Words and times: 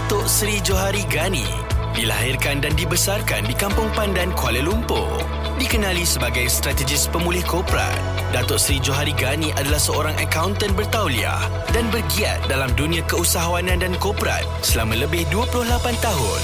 Datuk 0.00 0.32
Seri 0.32 0.64
Johari 0.64 1.04
Gani 1.12 1.44
dilahirkan 1.92 2.64
dan 2.64 2.72
dibesarkan 2.72 3.44
di 3.44 3.52
Kampung 3.52 3.92
Pandan, 3.92 4.32
Kuala 4.32 4.64
Lumpur. 4.64 5.20
Dikenali 5.60 6.08
sebagai 6.08 6.48
strategis 6.48 7.04
pemulih 7.04 7.44
korporat, 7.44 8.00
Datuk 8.32 8.56
Seri 8.56 8.80
Johari 8.80 9.12
Gani 9.12 9.52
adalah 9.60 9.76
seorang 9.76 10.16
akaunten 10.16 10.72
bertauliah 10.72 11.44
dan 11.76 11.84
bergiat 11.92 12.40
dalam 12.48 12.72
dunia 12.80 13.04
keusahawanan 13.12 13.84
dan 13.84 13.92
korporat 14.00 14.40
selama 14.64 15.04
lebih 15.04 15.28
28 15.28 15.68
tahun. 16.00 16.40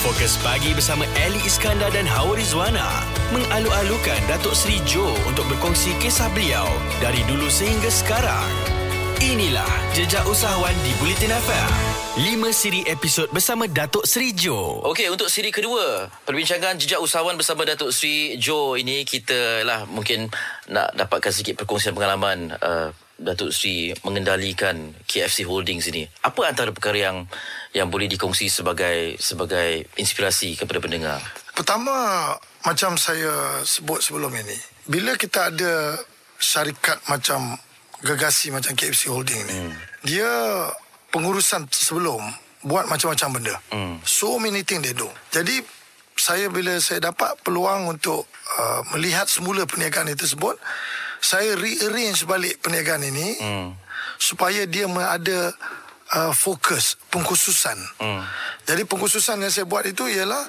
Fokus 0.00 0.40
pagi 0.40 0.72
bersama 0.72 1.04
Ali 1.20 1.44
Iskandar 1.44 1.92
dan 1.92 2.08
Hawa 2.08 2.32
Rizwana 2.32 3.04
mengalu-alukan 3.36 4.24
Datuk 4.24 4.56
Seri 4.56 4.80
Jo 4.88 5.04
untuk 5.28 5.44
berkongsi 5.52 5.92
kisah 6.00 6.32
beliau 6.32 6.64
dari 7.04 7.20
dulu 7.28 7.44
sehingga 7.52 7.92
sekarang. 7.92 8.76
Inilah 9.16 9.96
Jejak 9.96 10.28
Usahawan 10.28 10.76
di 10.84 10.92
Bulletin 11.00 11.32
FM. 11.32 11.70
5 12.20 12.52
siri 12.52 12.84
episod 12.84 13.24
bersama 13.32 13.64
Datuk 13.64 14.04
Seri 14.04 14.36
Jo. 14.36 14.84
Okey, 14.84 15.08
untuk 15.08 15.32
siri 15.32 15.48
kedua, 15.48 16.12
perbincangan 16.28 16.76
jejak 16.76 17.00
usahawan 17.00 17.32
bersama 17.40 17.64
Datuk 17.64 17.96
Sri 17.96 18.36
Jo 18.36 18.76
ini 18.76 19.08
kita 19.08 19.64
lah 19.64 19.88
mungkin 19.88 20.28
nak 20.68 20.92
dapatkan 20.92 21.32
sedikit 21.32 21.64
perkongsian 21.64 21.96
pengalaman 21.96 22.60
uh, 22.60 22.92
Datuk 23.16 23.56
Sri 23.56 23.96
mengendalikan 24.04 24.92
KFC 25.08 25.48
Holdings 25.48 25.88
ini. 25.88 26.04
Apa 26.20 26.52
antara 26.52 26.68
perkara 26.68 27.00
yang 27.00 27.24
yang 27.72 27.88
boleh 27.88 28.12
dikongsi 28.12 28.52
sebagai 28.52 29.16
sebagai 29.16 29.88
inspirasi 29.96 30.60
kepada 30.60 30.76
pendengar? 30.76 31.24
Pertama, 31.56 32.36
macam 32.68 33.00
saya 33.00 33.64
sebut 33.64 34.04
sebelum 34.04 34.28
ini, 34.36 34.60
bila 34.84 35.16
kita 35.16 35.48
ada 35.48 35.96
syarikat 36.36 37.00
macam 37.08 37.56
gegasi 38.04 38.52
macam 38.52 38.76
KFC 38.76 39.08
Holding 39.08 39.42
ni, 39.46 39.56
hmm. 39.56 39.72
dia 40.04 40.30
pengurusan 41.14 41.64
sebelum 41.72 42.20
buat 42.66 42.90
macam-macam 42.90 43.28
benda. 43.40 43.54
Hmm. 43.70 43.96
So 44.02 44.36
many 44.42 44.66
things 44.66 44.82
they 44.82 44.92
do. 44.92 45.08
Jadi 45.30 45.62
saya 46.16 46.48
bila 46.48 46.80
saya 46.80 47.12
dapat 47.12 47.36
peluang 47.44 47.92
untuk 47.92 48.24
uh, 48.58 48.80
melihat 48.96 49.28
semula 49.28 49.68
perniagaan 49.68 50.10
itu 50.10 50.26
tersebut, 50.26 50.56
saya 51.20 51.54
rearrange 51.56 52.24
balik 52.24 52.60
perniagaan 52.64 53.04
ini 53.06 53.28
hmm. 53.38 53.68
supaya 54.16 54.64
dia 54.66 54.88
ada 54.88 55.52
uh, 56.16 56.32
fokus 56.32 56.96
pengkhususan. 57.12 57.78
Hmm. 58.00 58.24
Jadi 58.66 58.82
pengkhususan 58.88 59.40
yang 59.44 59.52
saya 59.52 59.68
buat 59.68 59.86
itu 59.86 60.08
ialah 60.08 60.42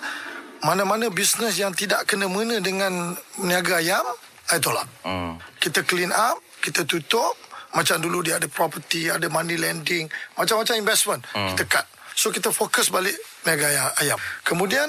mana-mana 0.65 1.13
bisnes 1.13 1.61
yang 1.61 1.75
tidak 1.75 2.09
kena 2.09 2.25
mengena 2.25 2.57
dengan 2.63 3.13
niaga 3.43 3.77
ayam, 3.77 4.05
saya 4.47 4.63
tolak. 4.63 4.87
Hmm. 5.03 5.35
Kita 5.59 5.83
clean 5.83 6.09
up, 6.15 6.39
kita 6.63 6.87
tutup 6.87 7.35
macam 7.75 7.99
dulu 7.99 8.23
dia 8.23 8.39
ada 8.39 8.47
property 8.47 9.11
ada 9.11 9.27
money 9.27 9.59
lending 9.59 10.07
macam-macam 10.39 10.75
investment 10.79 11.21
hmm. 11.35 11.53
kita 11.53 11.63
cut 11.67 11.85
so 12.15 12.31
kita 12.31 12.49
fokus 12.49 12.89
balik 12.89 13.13
mega 13.43 13.67
ayam 13.99 14.17
kemudian 14.47 14.87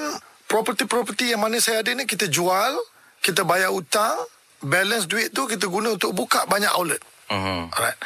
property-property 0.49 1.35
yang 1.35 1.43
mana 1.43 1.59
saya 1.59 1.83
ada 1.83 1.91
ni 1.93 2.07
kita 2.07 2.31
jual 2.31 2.73
kita 3.21 3.43
bayar 3.43 3.69
hutang 3.69 4.15
balance 4.63 5.05
duit 5.05 5.29
tu 5.35 5.45
kita 5.45 5.67
guna 5.67 5.93
untuk 5.99 6.15
buka 6.15 6.47
banyak 6.47 6.71
outlet 6.73 7.01
hmm. 7.29 7.69
alright 7.75 7.99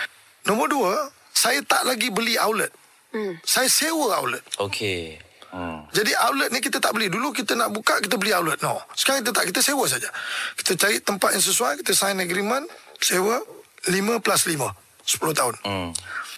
nombor 0.50 0.68
dua 0.68 0.94
saya 1.34 1.62
tak 1.64 1.86
lagi 1.86 2.10
beli 2.10 2.36
outlet 2.36 2.74
hmm. 3.14 3.40
saya 3.46 3.70
sewa 3.70 4.20
outlet 4.20 4.44
okey 4.58 5.22
Hmm. 5.54 5.86
Jadi 5.94 6.18
outlet 6.18 6.50
ni 6.50 6.60
kita 6.66 6.82
tak 6.82 6.98
beli. 6.98 7.14
Dulu 7.14 7.30
kita 7.30 7.54
nak 7.54 7.70
buka 7.70 8.02
Kita 8.02 8.18
beli 8.18 8.34
outlet. 8.34 8.58
No. 8.66 8.82
Sekarang 8.98 9.22
kita 9.22 9.38
tak 9.38 9.46
Kita 9.54 9.62
sewa 9.62 9.86
saja. 9.86 10.10
Kita 10.58 10.74
cari 10.74 10.98
tempat 10.98 11.38
yang 11.38 11.46
sesuai 11.46 11.86
Kita 11.86 11.94
sign 11.94 12.18
agreement 12.26 12.66
Sewa 12.98 13.38
5 13.86 14.26
plus 14.26 14.42
5 14.50 14.83
10 15.04 15.36
tahun 15.36 15.56
hmm. 15.64 15.90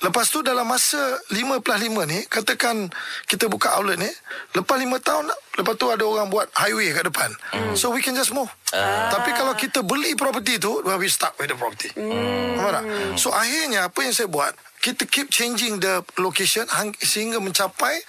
Lepas 0.04 0.28
tu 0.28 0.44
dalam 0.44 0.68
masa 0.68 1.00
5 1.32 1.64
plus 1.64 1.80
5 1.80 2.12
ni 2.12 2.20
Katakan 2.28 2.92
kita 3.30 3.48
buka 3.48 3.80
outlet 3.80 3.98
ni 4.02 4.12
Lepas 4.58 4.78
5 4.78 4.92
tahun 5.00 5.24
Lepas 5.56 5.74
tu 5.80 5.88
ada 5.88 6.04
orang 6.04 6.28
buat 6.28 6.52
highway 6.52 6.92
kat 6.92 7.08
depan 7.08 7.30
hmm. 7.56 7.74
So 7.80 7.96
we 7.96 8.04
can 8.04 8.18
just 8.18 8.36
move 8.36 8.52
ah. 8.76 9.10
Tapi 9.14 9.32
kalau 9.34 9.56
kita 9.56 9.82
beli 9.86 10.14
property 10.18 10.60
tu 10.60 10.84
We 10.84 11.08
stuck 11.08 11.40
with 11.40 11.50
the 11.54 11.58
property 11.58 11.90
hmm. 11.96 13.16
So 13.16 13.32
akhirnya 13.32 13.88
apa 13.88 14.04
yang 14.04 14.12
saya 14.12 14.28
buat 14.28 14.52
Kita 14.84 15.08
keep 15.08 15.32
changing 15.32 15.80
the 15.80 16.04
location 16.20 16.68
Sehingga 17.00 17.40
mencapai 17.40 18.04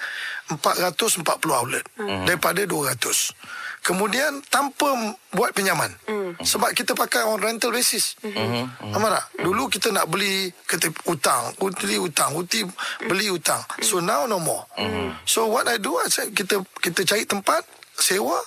440 0.51 1.23
outlet 1.55 1.85
hmm. 1.97 2.27
Daripada 2.27 2.67
200 2.67 3.56
Kemudian 3.87 4.43
tanpa 4.51 4.91
buat 5.31 5.55
pinjaman. 5.55 5.95
Mm. 6.11 6.43
Sebab 6.43 6.75
kita 6.75 6.99
pakai 6.99 7.23
on 7.23 7.39
rental 7.39 7.71
basis. 7.71 8.19
Mm-hmm. 8.19 8.91
Mm-hmm. 8.91 8.99
tak? 8.99 9.25
Dulu 9.47 9.71
kita 9.71 9.95
nak 9.95 10.11
beli 10.11 10.51
kita 10.67 10.91
hutang, 11.07 11.55
beli 11.63 11.95
hutang, 11.95 12.35
uti 12.35 12.67
beli 13.07 13.31
hutang. 13.31 13.63
So 13.87 14.03
now 14.03 14.27
no 14.27 14.43
more. 14.43 14.67
Mm-hmm. 14.75 15.23
So 15.23 15.47
what 15.47 15.71
I 15.71 15.79
do 15.79 15.95
I 16.03 16.11
say, 16.11 16.35
kita 16.35 16.67
kita 16.83 17.07
cari 17.07 17.31
tempat 17.31 17.63
sewa 17.95 18.43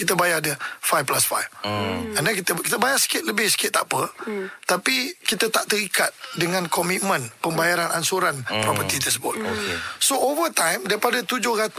kita 0.00 0.16
bayar 0.16 0.40
dia 0.40 0.56
5 0.56 1.04
plus 1.04 1.28
5 1.28 1.60
mm. 1.60 2.16
And 2.16 2.24
then 2.24 2.32
kita 2.32 2.56
kita 2.56 2.80
bayar 2.80 2.96
sikit 2.96 3.20
lebih 3.20 3.52
sikit 3.52 3.76
tak 3.76 3.84
apa 3.84 4.08
mm. 4.24 4.64
Tapi 4.64 5.12
kita 5.20 5.52
tak 5.52 5.68
terikat 5.68 6.08
Dengan 6.40 6.72
komitmen 6.72 7.28
Pembayaran 7.44 7.92
ansuran 7.92 8.40
mm. 8.40 8.64
Property 8.64 8.96
tersebut 8.96 9.36
mm. 9.36 9.44
okay. 9.44 9.76
So 10.00 10.16
over 10.16 10.48
time 10.56 10.88
Daripada 10.88 11.20
700 11.20 11.76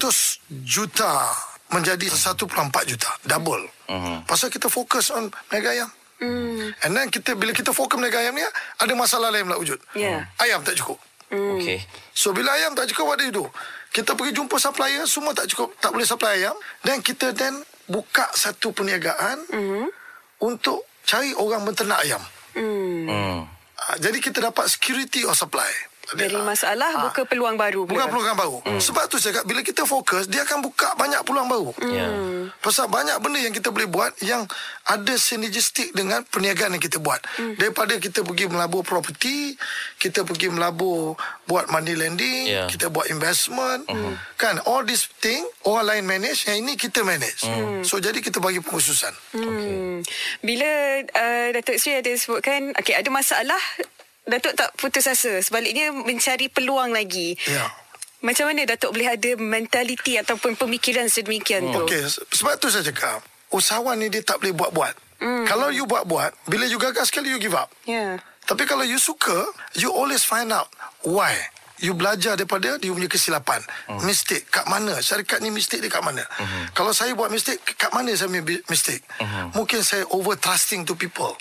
juta 0.61 1.33
menjadi 1.71 2.07
1.4 2.11 2.47
juta 2.87 3.09
double 3.23 3.63
uh-huh. 3.87 4.23
pasal 4.27 4.51
kita 4.51 4.67
fokus 4.67 5.11
on 5.15 5.31
mega 5.51 5.71
ayam 5.71 5.89
mm. 6.19 6.83
and 6.85 6.91
then 6.91 7.07
kita 7.07 7.33
bila 7.33 7.55
kita 7.55 7.71
fokus 7.71 7.97
mega 7.97 8.19
ayam 8.19 8.35
ni 8.35 8.43
ada 8.79 8.93
masalah 8.93 9.31
lain 9.31 9.47
pula 9.47 9.57
wujud 9.57 9.79
yeah. 9.95 10.27
ayam 10.43 10.61
tak 10.61 10.75
cukup 10.77 10.99
mm. 11.31 11.57
okay. 11.57 11.79
so 12.11 12.35
bila 12.35 12.51
ayam 12.55 12.75
tak 12.75 12.91
cukup 12.91 13.15
what 13.15 13.17
do 13.17 13.25
you 13.27 13.33
do 13.33 13.45
kita 13.91 14.15
pergi 14.15 14.31
jumpa 14.35 14.55
supplier 14.59 15.03
semua 15.07 15.35
tak 15.35 15.51
cukup 15.51 15.75
tak 15.79 15.91
boleh 15.91 16.07
supply 16.07 16.39
ayam 16.39 16.55
dan 16.83 16.99
kita 17.03 17.35
then 17.35 17.55
buka 17.87 18.27
satu 18.35 18.71
perniagaan 18.71 19.39
mm. 19.51 19.85
untuk 20.43 20.87
cari 21.07 21.35
orang 21.35 21.63
menternak 21.63 21.99
ayam 22.03 22.23
mm. 22.55 23.07
Mm. 23.07 23.39
jadi 23.99 24.17
kita 24.19 24.39
dapat 24.39 24.67
security 24.71 25.23
of 25.27 25.35
supply 25.35 25.71
dari 26.15 26.35
masalah 26.35 26.91
ha. 26.91 27.01
buka 27.07 27.23
peluang 27.23 27.55
baru. 27.55 27.87
Buka 27.87 28.11
peluang 28.11 28.35
baru. 28.35 28.57
Hmm. 28.67 28.81
Sebab 28.83 29.07
tu 29.07 29.15
saya 29.15 29.39
kata 29.39 29.45
bila 29.47 29.61
kita 29.63 29.87
fokus 29.87 30.27
dia 30.27 30.43
akan 30.43 30.59
buka 30.59 30.91
banyak 30.99 31.21
peluang 31.23 31.47
baru. 31.47 31.69
Hmm. 31.79 31.91
Yeah. 31.91 32.11
Pasal 32.59 32.91
banyak 32.91 33.15
benda 33.23 33.39
yang 33.39 33.55
kita 33.55 33.71
boleh 33.71 33.87
buat 33.87 34.11
yang 34.19 34.43
ada 34.91 35.13
sinergistik 35.15 35.95
dengan 35.95 36.27
perniagaan 36.27 36.75
yang 36.75 36.83
kita 36.83 36.99
buat. 36.99 37.23
Hmm. 37.39 37.55
Daripada 37.55 37.95
kita 37.95 38.27
pergi 38.27 38.51
melabur 38.51 38.83
property, 38.83 39.55
kita 39.95 40.27
pergi 40.27 40.51
melabur 40.51 41.15
buat 41.47 41.71
money 41.71 41.95
lending, 41.95 42.47
yeah. 42.51 42.67
kita 42.67 42.91
buat 42.91 43.07
investment. 43.07 43.87
Hmm. 43.87 44.19
Kan 44.35 44.59
all 44.67 44.83
this 44.83 45.07
thing 45.23 45.43
orang 45.63 45.95
lain 45.95 46.03
manage 46.07 46.43
yang 46.49 46.65
ini 46.67 46.75
kita 46.75 47.07
manage. 47.07 47.47
Hmm. 47.47 47.87
So 47.87 48.03
jadi 48.03 48.19
kita 48.19 48.43
bagi 48.43 48.59
pengkhususan. 48.59 49.13
Hmm. 49.37 49.43
Okay. 49.47 49.79
Bila 50.43 50.69
uh, 51.07 51.47
Datuk 51.55 51.79
Sri 51.79 51.95
ada 51.95 52.11
sebutkan 52.19 52.75
okay, 52.75 52.99
ada 52.99 53.07
masalah 53.07 53.59
Datuk 54.31 54.53
tak 54.55 54.71
putus 54.79 55.05
asa 55.11 55.43
Sebaliknya 55.43 55.91
mencari 55.91 56.47
peluang 56.47 56.95
lagi 56.95 57.35
Ya 57.43 57.67
Macam 58.23 58.47
mana 58.47 58.63
Datuk 58.63 58.95
boleh 58.95 59.11
ada 59.11 59.31
mentaliti 59.35 60.15
Ataupun 60.15 60.55
pemikiran 60.55 61.11
sedemikian 61.11 61.67
hmm. 61.67 61.73
tu 61.75 61.83
Okey 61.83 62.03
Sebab 62.31 62.55
tu 62.63 62.71
saya 62.71 62.87
cakap 62.87 63.19
Usahawan 63.51 63.99
ni 63.99 64.07
dia 64.07 64.23
tak 64.23 64.39
boleh 64.39 64.55
buat-buat 64.55 64.93
hmm. 65.19 65.43
Kalau 65.43 65.67
you 65.75 65.83
buat-buat 65.83 66.47
Bila 66.47 66.63
you 66.63 66.79
gagal 66.79 67.11
sekali 67.11 67.35
you 67.35 67.39
give 67.43 67.55
up 67.55 67.67
Ya 67.83 67.91
yeah. 67.91 68.11
Tapi 68.47 68.63
kalau 68.63 68.87
you 68.87 68.95
suka 68.95 69.51
You 69.75 69.91
always 69.91 70.23
find 70.23 70.55
out 70.55 70.71
Why 71.03 71.35
You 71.81 71.97
belajar 71.97 72.37
daripada 72.37 72.77
dia 72.77 72.93
punya 72.93 73.09
kesilapan. 73.09 73.57
Hmm. 73.89 74.05
Mistake 74.05 74.45
kat 74.53 74.69
mana? 74.69 75.01
Syarikat 75.01 75.41
ni 75.41 75.49
mistake 75.49 75.81
dia 75.81 75.89
kat 75.89 76.05
mana? 76.05 76.21
Hmm. 76.37 76.69
Kalau 76.77 76.93
saya 76.93 77.09
buat 77.17 77.33
mistake, 77.33 77.57
kat 77.73 77.89
mana 77.89 78.13
saya 78.13 78.29
punya 78.29 78.61
mistake? 78.69 79.01
Hmm. 79.17 79.49
Mungkin 79.57 79.81
saya 79.81 80.05
over 80.13 80.37
trusting 80.37 80.85
to 80.85 80.93
people 80.93 81.33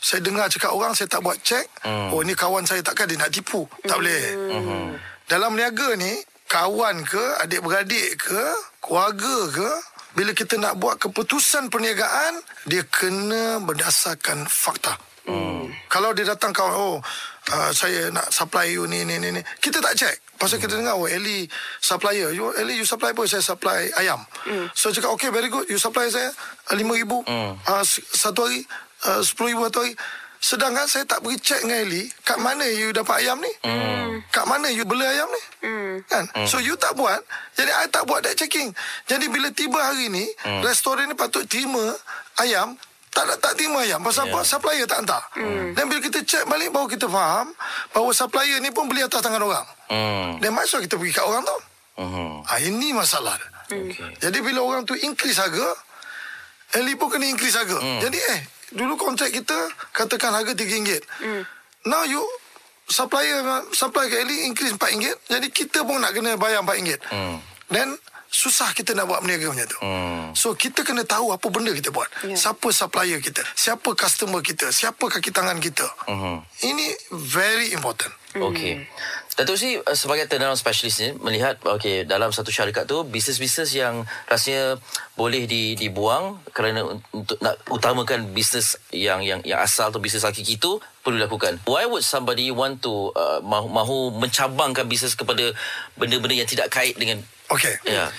saya 0.00 0.20
dengar 0.22 0.46
cakap 0.52 0.72
orang 0.72 0.92
saya 0.92 1.08
tak 1.08 1.24
buat 1.24 1.38
cek 1.40 1.66
hmm. 1.84 2.12
oh 2.12 2.20
ni 2.22 2.36
kawan 2.36 2.64
saya 2.68 2.84
takkan 2.84 3.08
dia 3.08 3.18
nak 3.18 3.32
tipu 3.32 3.64
tak 3.84 3.98
boleh 3.98 4.24
hmm. 4.52 4.88
dalam 5.26 5.56
niaga 5.56 5.96
ni 5.96 6.12
kawan 6.46 7.02
ke 7.02 7.24
adik-beradik 7.42 8.22
ke 8.22 8.44
keluarga 8.78 9.36
ke 9.50 9.70
bila 10.16 10.32
kita 10.32 10.56
nak 10.56 10.80
buat 10.80 10.96
keputusan 10.96 11.68
perniagaan 11.68 12.40
dia 12.64 12.86
kena 12.88 13.60
berdasarkan 13.60 14.46
fakta 14.48 14.96
hmm. 15.26 15.90
kalau 15.90 16.14
dia 16.14 16.24
datang 16.24 16.54
kawan 16.54 16.74
oh 16.76 16.96
uh, 17.52 17.70
saya 17.74 18.08
nak 18.10 18.30
supply 18.30 18.70
you 18.70 18.86
ni 18.86 19.02
ni 19.02 19.18
ni 19.18 19.34
ni 19.34 19.42
kita 19.58 19.82
tak 19.82 19.94
cek 19.98 20.14
pasal 20.38 20.56
hmm. 20.60 20.64
kita 20.68 20.74
dengar 20.78 20.94
oh 20.96 21.08
Eli 21.10 21.46
supplier 21.82 22.30
you 22.30 22.52
Eli 22.56 22.78
you 22.78 22.86
supply 22.86 23.10
apa 23.10 23.22
saya 23.26 23.42
supply 23.42 23.90
ayam 23.98 24.22
hmm. 24.46 24.70
so 24.72 24.90
cakap 24.94 25.12
okay 25.12 25.28
very 25.34 25.50
good 25.50 25.66
you 25.66 25.80
supply 25.80 26.06
saya 26.08 26.30
5000 26.70 26.80
hmm. 27.26 27.52
uh, 27.58 27.84
satu 28.14 28.46
hari 28.46 28.62
uh, 29.06 29.22
10 29.22 29.50
ribu 29.52 29.64
atau 29.66 29.86
Sedangkan 30.36 30.84
saya 30.84 31.08
tak 31.08 31.24
pergi 31.24 31.40
cek 31.40 31.60
dengan 31.64 31.80
Eli 31.88 32.04
Kat 32.20 32.36
mana 32.36 32.62
you 32.68 32.92
dapat 32.92 33.24
ayam 33.24 33.40
ni 33.40 33.48
mm. 33.64 34.28
Kat 34.28 34.44
mana 34.44 34.68
you 34.68 34.84
beli 34.84 35.02
ayam 35.08 35.26
ni 35.32 35.42
mm. 35.64 35.94
kan? 36.06 36.28
Mm. 36.36 36.46
So 36.46 36.60
you 36.60 36.76
tak 36.76 36.92
buat 36.92 37.24
Jadi 37.56 37.72
I 37.72 37.88
tak 37.88 38.04
buat 38.04 38.20
that 38.20 38.36
checking 38.36 38.68
Jadi 39.08 39.32
bila 39.32 39.48
tiba 39.50 39.80
hari 39.80 40.12
ni 40.12 40.28
mm. 40.28 40.60
Restoran 40.60 41.08
ni 41.08 41.16
patut 41.16 41.48
terima 41.48 41.82
ayam 42.36 42.76
tak 43.16 43.32
tak 43.40 43.56
terima 43.56 43.80
ayam 43.80 44.04
pasal 44.04 44.28
yeah. 44.28 44.36
apa 44.36 44.44
supplier 44.44 44.84
tak 44.84 45.00
hantar. 45.00 45.24
Mm. 45.40 45.72
Dan 45.72 45.88
bila 45.88 46.04
kita 46.04 46.20
cek 46.20 46.44
balik 46.52 46.68
baru 46.68 46.84
kita 46.84 47.08
faham 47.08 47.48
bahawa 47.96 48.12
supplier 48.12 48.60
ni 48.60 48.68
pun 48.68 48.92
beli 48.92 49.00
atas 49.00 49.24
tangan 49.24 49.40
orang. 49.40 49.64
Hmm. 49.88 50.36
Dan 50.36 50.52
mm. 50.52 50.56
maksud 50.60 50.84
kita 50.84 51.00
pergi 51.00 51.16
kat 51.16 51.24
orang 51.24 51.40
tu. 51.40 51.56
Mhm. 51.96 52.44
Ha, 52.44 52.60
ini 52.60 52.92
masalah. 52.92 53.40
Okey. 53.72 54.20
Jadi 54.20 54.38
bila 54.44 54.60
orang 54.60 54.84
tu 54.84 54.92
increase 54.92 55.40
harga, 55.40 55.64
Eli 56.76 56.92
pun 56.92 57.08
kena 57.08 57.24
increase 57.24 57.56
harga. 57.56 57.80
Hmm. 57.80 58.04
Jadi 58.04 58.20
eh, 58.20 58.40
dulu 58.74 58.98
kontrak 58.98 59.30
kita 59.30 59.56
katakan 59.94 60.34
harga 60.34 60.56
RM3. 60.56 60.98
Now 61.86 62.02
you 62.02 62.22
supplier 62.86 63.42
supply 63.74 64.06
ke 64.10 64.22
Eli 64.22 64.46
increase 64.46 64.74
RM4. 64.74 65.14
Jadi 65.30 65.48
kita 65.50 65.82
pun 65.82 65.98
nak 66.02 66.14
kena 66.14 66.38
bayar 66.38 66.62
RM4. 66.62 67.02
Hmm. 67.10 67.38
Then 67.70 67.98
susah 68.30 68.74
kita 68.74 68.94
nak 68.94 69.06
buat 69.10 69.22
berniaga 69.22 69.54
macam 69.54 69.66
tu. 69.70 69.78
Hmm. 69.82 70.26
So 70.34 70.54
kita 70.58 70.82
kena 70.82 71.06
tahu 71.06 71.30
apa 71.30 71.46
benda 71.50 71.70
kita 71.74 71.90
buat. 71.94 72.10
Ya. 72.26 72.34
Siapa 72.34 72.68
supplier 72.74 73.18
kita, 73.22 73.42
siapa 73.54 73.94
customer 73.94 74.42
kita, 74.42 74.70
siapa 74.74 75.02
kaki 75.06 75.30
tangan 75.30 75.58
kita. 75.62 75.86
Mhm. 76.10 76.34
Ini 76.66 76.86
very 77.32 77.72
important. 77.72 78.12
Okey. 78.36 78.84
Datuk 79.36 79.60
Sri 79.60 79.76
uh, 79.76 79.92
sebagai 79.92 80.24
turnaround 80.32 80.56
specialist 80.56 81.04
ni 81.04 81.12
melihat 81.20 81.60
okey 81.60 82.08
dalam 82.08 82.32
satu 82.32 82.48
syarikat 82.48 82.88
tu 82.88 83.04
bisnes-bisnes 83.04 83.68
yang 83.76 84.08
rasanya 84.32 84.80
boleh 85.12 85.44
di, 85.44 85.76
dibuang 85.76 86.40
kerana 86.56 86.80
un- 86.80 87.04
untuk 87.12 87.36
nak 87.44 87.60
utamakan 87.68 88.32
bisnes 88.32 88.80
yang 88.96 89.20
yang 89.20 89.44
yang 89.44 89.60
asal 89.60 89.92
tu 89.92 90.00
bisnes 90.00 90.24
hakiki 90.24 90.56
itu 90.56 90.80
perlu 91.04 91.20
dilakukan. 91.20 91.60
Why 91.68 91.84
would 91.84 92.00
somebody 92.00 92.48
want 92.48 92.80
to 92.80 93.12
uh, 93.12 93.44
mahu, 93.44 93.68
mahu 93.68 93.96
mencabangkan 94.16 94.88
bisnes 94.88 95.12
kepada 95.12 95.52
benda-benda 96.00 96.40
yang 96.40 96.48
tidak 96.48 96.72
kait 96.72 96.96
dengan 96.96 97.20
Okay. 97.46 97.78
Ya. 97.86 98.10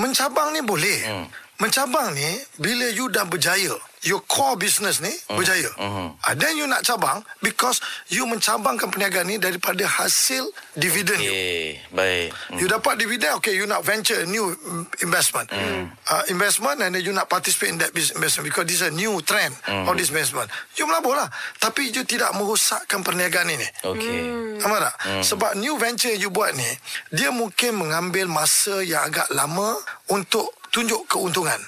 Mencabang 0.00 0.56
ni 0.56 0.64
boleh. 0.64 0.98
Hmm. 1.04 1.26
Mencabang 1.60 2.16
ni 2.16 2.40
bila 2.56 2.88
you 2.88 3.12
dah 3.12 3.28
berjaya, 3.28 3.76
your 4.00 4.24
core 4.24 4.56
business 4.56 5.00
ni 5.00 5.12
Hmm. 5.28 5.36
berjaya. 5.36 5.68
Mhm. 5.76 6.06
Ah, 6.24 6.32
then 6.32 6.56
you 6.56 6.64
nak 6.64 6.80
cabang 6.80 7.20
because 7.40 7.80
you 8.08 8.24
mencabangkan 8.24 8.88
perniagaan 8.88 9.28
ni 9.28 9.36
daripada 9.36 9.84
hasil 9.84 10.48
dividen 10.72 11.20
you. 11.20 11.28
Okey, 11.28 11.64
baik. 11.92 12.28
Hmm. 12.48 12.58
You 12.58 12.66
dapat 12.66 12.96
dividen, 12.96 13.36
okay, 13.36 13.52
you 13.52 13.68
nak 13.68 13.84
venture 13.84 14.16
a 14.16 14.26
new 14.26 14.48
mm, 14.50 14.84
investment. 15.04 15.52
Uh, 15.52 16.24
investment 16.26 16.80
and 16.80 16.96
then 16.96 17.04
you 17.04 17.12
nak 17.12 17.28
participate 17.28 17.70
in 17.70 17.78
that 17.78 17.92
business 17.92 18.16
investment 18.16 18.48
because 18.48 18.64
this 18.64 18.80
is 18.80 18.88
a 18.88 18.94
new 18.94 19.20
trend 19.22 19.52
of 19.68 19.92
this 19.94 20.08
investment. 20.08 20.48
You 20.74 20.88
melabur 20.88 21.14
lah. 21.14 21.28
Tapi 21.60 21.92
you 21.92 22.02
tidak 22.02 22.32
merosakkan 22.32 23.04
perniagaan 23.04 23.52
ini. 23.52 23.68
Okey. 23.84 24.20
Faham 24.58 24.80
tak? 24.80 24.94
Sebab 25.22 25.56
new 25.56 25.76
venture 25.76 26.12
you 26.12 26.28
buat 26.28 26.56
ni, 26.56 26.68
dia 27.12 27.28
mungkin 27.30 27.76
mengambil 27.76 28.26
masa 28.26 28.80
yang 28.80 29.04
agak 29.06 29.28
lama 29.30 29.76
untuk 30.08 30.50
tunjuk 30.72 31.04
keuntungan. 31.06 31.60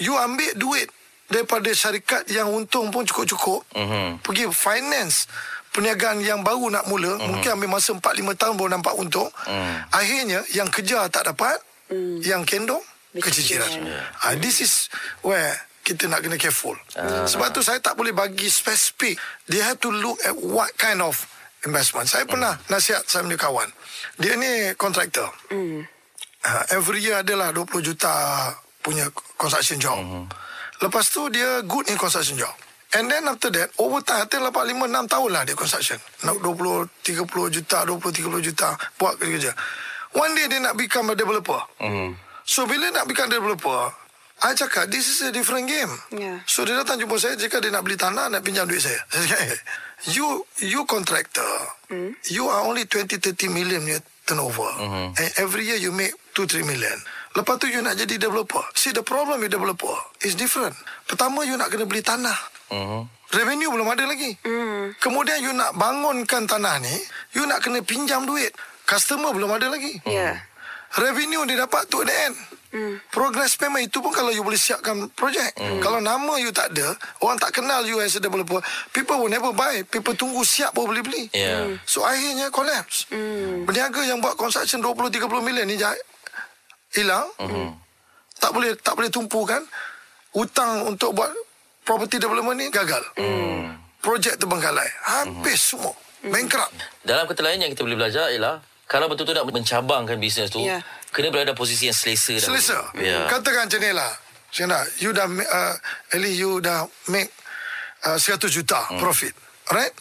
You 0.00 0.16
ambil 0.16 0.56
duit 0.56 0.88
daripada 1.32 1.72
syarikat 1.72 2.28
yang 2.28 2.52
untung 2.52 2.92
pun 2.92 3.02
cukup-cukup, 3.02 3.64
Mhm. 3.72 4.20
pergi 4.20 4.44
finance 4.52 5.24
perniagaan 5.72 6.20
yang 6.20 6.44
baru 6.44 6.68
nak 6.68 6.84
mula, 6.84 7.16
mungkin 7.16 7.56
ambil 7.56 7.80
masa 7.80 7.96
4-5 7.96 8.36
tahun 8.36 8.60
baru 8.60 8.76
nampak 8.76 8.92
untung. 8.92 9.32
Akhirnya, 9.88 10.44
yang 10.52 10.68
kerja 10.68 11.08
tak 11.08 11.24
dapat, 11.24 11.56
yang 12.20 12.44
kendong, 12.44 12.84
keciciran. 13.16 13.68
Ah, 14.20 14.36
this 14.36 14.60
is 14.60 14.92
where 15.24 15.48
kita 15.80 16.06
nak 16.06 16.20
kena 16.20 16.36
careful. 16.36 16.76
Sebab 17.24 17.48
tu 17.50 17.64
saya 17.64 17.80
tak 17.80 17.96
boleh 17.96 18.12
bagi 18.12 18.46
spesifik. 18.46 19.16
They 19.48 19.64
have 19.64 19.80
to 19.80 19.88
look 19.88 20.20
at 20.22 20.36
what 20.36 20.76
kind 20.76 21.00
of 21.00 21.16
investment. 21.64 22.04
Saya 22.04 22.28
pernah 22.28 22.60
nasihat 22.68 23.08
saya 23.08 23.24
punya 23.24 23.40
kawan. 23.40 23.68
Dia 24.20 24.36
ni 24.36 24.76
kontraktor. 24.76 25.32
Uh, 26.42 26.62
every 26.74 27.00
year 27.00 27.22
adalah 27.22 27.48
20 27.48 27.80
juta 27.80 28.12
punya 28.82 29.08
construction 29.38 29.78
job. 29.80 29.96
Lepas 30.82 31.14
tu 31.14 31.30
dia 31.30 31.62
good 31.62 31.86
in 31.88 31.96
construction 31.96 32.36
job. 32.36 32.52
And 32.92 33.08
then 33.08 33.24
after 33.24 33.48
that, 33.56 33.72
over 33.80 34.04
time, 34.04 34.20
I 34.20 34.28
think 34.28 34.44
lepas 34.44 34.68
5-6 34.68 35.08
tahun 35.08 35.30
lah 35.32 35.42
dia 35.48 35.56
construction. 35.56 35.96
Nak 36.28 36.44
20, 36.44 36.90
30 37.00 37.48
juta, 37.48 37.78
20, 37.88 37.96
30 37.96 38.48
juta 38.52 38.68
buat 39.00 39.16
kerja. 39.16 39.54
One 40.12 40.36
day 40.36 40.44
dia 40.50 40.60
nak 40.60 40.76
become 40.76 41.08
a 41.08 41.16
developer. 41.16 41.56
So 42.44 42.68
bila 42.68 42.92
nak 42.92 43.08
become 43.08 43.32
developer, 43.32 43.94
I 44.42 44.58
cakap, 44.58 44.90
this 44.90 45.06
is 45.06 45.22
a 45.22 45.30
different 45.30 45.70
game. 45.70 45.88
Yeah. 46.10 46.42
So 46.50 46.66
dia 46.66 46.74
datang 46.74 46.98
jumpa 46.98 47.14
saya, 47.16 47.38
jika 47.38 47.62
dia 47.62 47.70
nak 47.70 47.86
beli 47.86 47.94
tanah, 47.94 48.26
nak 48.26 48.42
pinjam 48.42 48.66
duit 48.66 48.82
saya. 48.82 48.98
Saya 49.06 49.24
cakap, 49.24 49.54
"Eh, 49.54 49.60
you 50.10 50.42
you 50.60 50.82
contractor, 50.84 51.46
you 52.28 52.50
are 52.50 52.66
only 52.66 52.84
20-30 52.84 53.48
million 53.48 53.80
punya 53.80 54.02
turnover. 54.26 54.68
And 55.16 55.30
every 55.38 55.64
year 55.70 55.78
you 55.78 55.94
make 55.94 56.12
2-3 56.34 56.66
million. 56.66 56.98
Lepas 57.32 57.56
tu 57.56 57.66
you 57.68 57.80
nak 57.80 57.96
jadi 57.96 58.20
developer. 58.20 58.60
See 58.76 58.92
the 58.92 59.00
problem 59.00 59.40
with 59.40 59.48
developer 59.48 59.92
is 60.20 60.36
different. 60.36 60.76
Pertama 61.08 61.48
you 61.48 61.56
nak 61.56 61.72
kena 61.72 61.88
beli 61.88 62.04
tanah. 62.04 62.36
Mhm. 62.68 63.08
Revenue 63.32 63.72
belum 63.72 63.88
ada 63.88 64.04
lagi. 64.04 64.36
Kemudian 65.00 65.40
you 65.40 65.56
nak 65.56 65.72
bangunkan 65.72 66.44
tanah 66.44 66.76
ni, 66.84 66.92
you 67.32 67.48
nak 67.48 67.64
kena 67.64 67.80
pinjam 67.80 68.28
duit. 68.28 68.52
Customer 68.84 69.32
belum 69.32 69.48
ada 69.56 69.72
lagi. 69.72 69.96
Ya. 70.04 70.36
Revenue 71.00 71.48
dia 71.48 71.64
dapat 71.64 71.88
tu 71.88 72.04
at 72.04 72.12
the 72.12 72.16
end. 72.28 72.36
Progress 73.12 73.56
payment 73.56 73.84
itu 73.84 74.00
pun 74.00 74.12
kalau 74.12 74.32
you 74.32 74.44
boleh 74.44 74.60
siapkan 74.60 75.08
projek. 75.16 75.56
Kalau 75.80 76.00
nama 76.00 76.36
you 76.40 76.52
tak 76.52 76.76
ada, 76.76 76.92
orang 77.24 77.40
tak 77.40 77.56
kenal 77.56 77.84
you 77.84 78.00
as 78.00 78.16
a 78.16 78.20
developer, 78.20 78.60
people 78.92 79.16
will 79.20 79.32
never 79.32 79.52
buy. 79.56 79.80
People 79.88 80.12
tunggu 80.12 80.44
siap 80.44 80.76
baru 80.76 80.92
boleh 80.92 81.04
beli. 81.04 81.24
Ya. 81.32 81.72
So 81.88 82.04
akhirnya 82.04 82.52
collapse. 82.52 83.08
Berniaga 83.64 84.04
yang 84.04 84.20
buat 84.20 84.36
construction 84.36 84.84
20 84.84 85.08
30 85.08 85.40
million 85.40 85.64
ni 85.64 85.80
hilang. 86.94 87.26
Tak 88.36 88.50
boleh 88.50 88.74
tak 88.78 88.94
boleh 88.94 89.08
tumpukan. 89.08 89.62
Hutang 90.32 90.88
untuk 90.88 91.12
buat 91.12 91.28
property 91.84 92.16
development 92.16 92.56
ni 92.56 92.68
gagal. 92.68 93.02
Projek 94.00 94.34
terbengkalai. 94.36 94.88
Habis 95.04 95.74
semua. 95.74 95.92
Bankrupt. 96.22 96.72
Dalam 97.02 97.26
kata 97.26 97.42
lain 97.42 97.66
yang 97.66 97.70
kita 97.70 97.82
boleh 97.82 97.98
belajar 97.98 98.30
ialah 98.30 98.62
kalau 98.86 99.08
betul-betul 99.08 99.40
nak 99.40 99.46
mencabangkan 99.48 100.16
bisnes 100.16 100.48
tu, 100.48 100.60
Ya. 100.60 100.78
kena 101.10 101.32
berada 101.32 101.50
posisi 101.52 101.88
yang 101.88 101.96
selesa. 101.96 102.36
Selesa. 102.38 102.78
Ya. 102.94 103.24
Katakan 103.26 103.66
macam 103.66 103.80
ni 103.80 103.90
lah. 103.90 104.12
Syena, 104.52 104.84
you 105.00 105.10
dah, 105.10 105.24
uh, 105.24 105.74
Eli, 106.12 106.36
you 106.36 106.60
dah 106.60 106.84
make 107.08 107.32
uh, 108.04 108.20
100 108.20 108.52
juta 108.52 108.76
Hmm. 108.92 109.00
profit. 109.00 109.32
Right? 109.72 109.94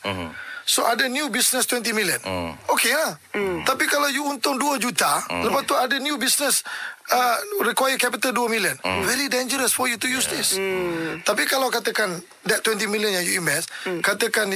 So 0.72 0.88
ada 0.88 1.04
new 1.12 1.28
business 1.28 1.68
20 1.68 1.92
million. 1.92 2.16
Hmm. 2.24 2.56
Okay 2.72 2.96
lah. 2.96 3.20
Tapi 3.68 3.92
kalau 3.92 4.08
you 4.08 4.24
untung 4.24 4.56
2 4.56 4.80
juta, 4.80 5.20
lepas 5.28 5.68
tu 5.68 5.76
ada 5.76 6.00
new 6.00 6.16
business 6.16 6.64
uh, 7.12 7.36
require 7.68 8.00
capital 8.00 8.32
2 8.32 8.48
million. 8.48 8.80
Hmm. 8.80 9.04
Very 9.04 9.28
dangerous 9.28 9.76
for 9.76 9.92
you 9.92 10.00
to 10.00 10.08
use 10.08 10.32
this. 10.32 10.56
Tapi 11.28 11.44
kalau 11.44 11.68
katakan 11.68 12.24
that 12.48 12.64
20 12.64 12.88
million 12.88 13.12
yang 13.12 13.28
you 13.28 13.44
invest, 13.44 13.68
katakan 14.00 14.56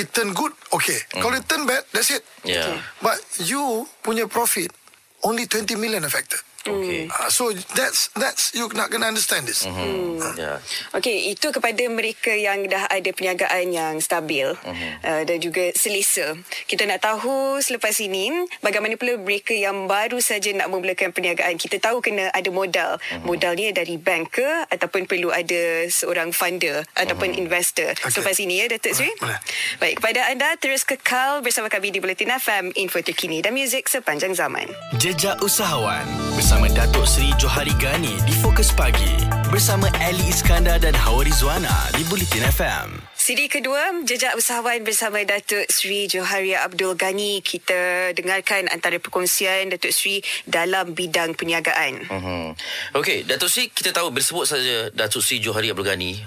it 0.00 0.08
turn 0.16 0.32
good, 0.32 0.56
okay. 0.72 0.96
Kalau 1.12 1.36
it 1.36 1.44
turn 1.44 1.68
bad, 1.68 1.84
that's 1.92 2.08
it. 2.08 2.24
Ya. 2.40 2.80
But 3.04 3.20
you 3.44 3.84
punya 4.00 4.24
profit 4.32 4.72
only 5.20 5.44
20 5.44 5.76
million 5.76 6.08
affected. 6.08 6.40
Okey. 6.68 7.08
Uh, 7.08 7.30
so 7.32 7.48
that's 7.72 8.12
that's 8.12 8.52
you 8.52 8.68
nak 8.76 8.92
kena 8.92 9.08
understand 9.08 9.48
this. 9.48 9.64
Hmm. 9.64 10.20
Ya. 10.36 10.60
Okey, 10.92 11.32
itu 11.32 11.48
kepada 11.48 11.80
mereka 11.88 12.32
yang 12.36 12.68
dah 12.68 12.84
ada 12.92 13.10
perniagaan 13.16 13.72
yang 13.72 13.94
stabil 14.04 14.52
uh-huh. 14.52 14.92
uh, 15.00 15.22
dan 15.24 15.40
juga 15.40 15.72
selesa. 15.72 16.36
Kita 16.68 16.84
nak 16.84 17.00
tahu 17.00 17.60
selepas 17.64 17.96
ini 18.04 18.44
bagaimana 18.60 19.00
pula 19.00 19.16
mereka 19.16 19.56
yang 19.56 19.88
baru 19.88 20.20
saja 20.20 20.52
nak 20.52 20.68
memulakan 20.68 21.16
perniagaan. 21.16 21.56
Kita 21.56 21.80
tahu 21.80 22.04
kena 22.04 22.28
ada 22.28 22.50
modal. 22.52 23.00
Uh-huh. 23.00 23.24
Modal 23.24 23.56
ni 23.56 23.72
dari 23.72 23.96
bank 23.96 24.36
ke 24.36 24.48
ataupun 24.68 25.08
perlu 25.08 25.32
ada 25.32 25.88
seorang 25.88 26.36
funder 26.36 26.84
ataupun 26.92 27.32
investor. 27.40 27.96
Okey. 27.96 28.12
Selepas 28.12 28.36
ini 28.36 28.60
ya 28.60 28.66
Datuk 28.68 28.92
Sri. 28.92 29.08
Boleh. 29.16 29.40
Baik, 29.80 29.96
kepada 30.02 30.20
anda 30.28 30.48
terus 30.60 30.84
kekal 30.84 31.40
bersama 31.40 31.72
kami 31.72 31.88
di 31.88 32.04
Bulletin 32.04 32.36
FM, 32.36 32.76
info 32.76 33.00
terkini 33.00 33.40
dan 33.40 33.56
muzik 33.56 33.88
sepanjang 33.88 34.36
zaman. 34.36 34.68
Jejak 35.00 35.40
Usahawan 35.40 36.04
bersama 36.34 36.59
Datuk 36.68 37.08
Seri 37.08 37.32
Johari 37.40 37.72
Gani 37.80 38.20
di 38.28 38.36
Fokus 38.44 38.68
Pagi 38.76 39.16
bersama 39.48 39.88
Ali 40.04 40.20
Iskandar 40.28 40.76
dan 40.76 40.92
Hawa 40.92 41.24
Rizwana 41.24 41.72
di 41.96 42.04
Bulletin 42.12 42.44
FM. 42.44 43.00
Siri 43.16 43.48
kedua, 43.48 44.04
Jejak 44.04 44.36
Usahawan 44.36 44.84
bersama 44.84 45.24
Datuk 45.24 45.64
Sri 45.72 46.04
Johari 46.04 46.52
Abdul 46.52 47.00
Ghani. 47.00 47.40
Kita 47.40 48.12
dengarkan 48.12 48.68
antara 48.68 49.00
perkongsian 49.00 49.72
Datuk 49.72 49.94
Sri 49.94 50.20
dalam 50.44 50.92
bidang 50.92 51.32
perniagaan. 51.32 52.04
Mhm. 52.04 52.58
Okey, 53.00 53.24
Datuk 53.24 53.48
Sri 53.48 53.72
kita 53.72 53.96
tahu 53.96 54.12
bersebut 54.12 54.44
saja 54.44 54.92
Datuk 54.92 55.24
Sri 55.24 55.40
Johari 55.40 55.72
Abdul 55.72 55.88
Ghani. 55.88 56.20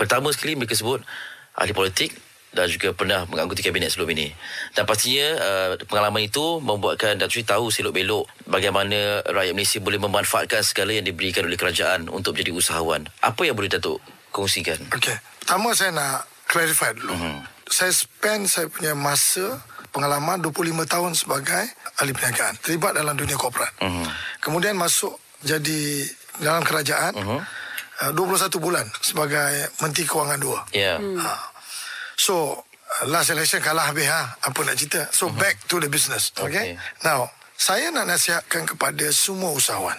Pertama 0.00 0.32
sekali 0.32 0.56
mereka 0.56 0.72
sebut 0.72 1.04
ahli 1.52 1.76
politik 1.76 2.16
dan 2.56 2.72
juga 2.72 2.96
pernah 2.96 3.28
mengangkuti 3.28 3.60
kabinet 3.60 3.92
sebelum 3.92 4.16
ini. 4.16 4.32
Dan 4.72 4.88
pastinya 4.88 5.28
uh, 5.36 5.72
pengalaman 5.84 6.24
itu 6.24 6.58
membuatkan 6.64 7.20
Datuk 7.20 7.36
Sri 7.36 7.44
tahu 7.44 7.68
selok-belok 7.68 8.24
bagaimana 8.48 9.20
rakyat 9.28 9.52
Malaysia 9.52 9.78
boleh 9.84 10.00
memanfaatkan 10.00 10.64
segala 10.64 10.96
yang 10.96 11.04
diberikan 11.04 11.44
oleh 11.44 11.60
kerajaan 11.60 12.08
untuk 12.08 12.32
menjadi 12.32 12.56
usahawan. 12.56 13.04
Apa 13.20 13.44
yang 13.44 13.52
boleh 13.52 13.68
Datuk 13.68 14.00
kongsikan? 14.32 14.80
Okay. 14.88 15.20
Pertama 15.44 15.76
saya 15.76 15.92
nak 15.92 16.24
clarify 16.48 16.96
dulu. 16.96 17.12
Saya 17.68 17.92
spend 17.92 18.48
saya 18.48 18.72
punya 18.72 18.96
masa 18.96 19.60
pengalaman 19.92 20.40
25 20.40 20.88
tahun 20.88 21.12
sebagai 21.12 21.62
ahli 22.00 22.16
perniagaan. 22.16 22.56
Terlibat 22.64 22.96
dalam 22.96 23.12
dunia 23.12 23.36
korporat. 23.36 23.76
Kemudian 24.40 24.80
masuk 24.80 25.20
jadi 25.44 26.08
dalam 26.40 26.64
kerajaan. 26.64 27.12
Uh, 27.96 28.12
21 28.12 28.52
bulan 28.60 28.84
sebagai 29.00 29.72
Menteri 29.80 30.04
Kewangan 30.04 30.36
2. 30.36 30.76
Ya. 30.76 31.00
Ha. 31.00 31.55
So 32.16 32.64
last 33.06 33.30
election 33.30 33.60
kalah 33.60 33.92
habis 33.92 34.08
ha. 34.08 34.36
Apa 34.40 34.64
nak 34.64 34.76
cerita? 34.80 35.06
So 35.12 35.28
back 35.30 35.68
to 35.68 35.78
the 35.78 35.92
business. 35.92 36.32
Okay. 36.36 36.48
Okay. 36.48 36.68
Now 37.04 37.28
saya 37.56 37.92
nak 37.92 38.08
nasihatkan 38.08 38.68
kepada 38.68 39.08
semua 39.12 39.52
usahawan. 39.52 39.96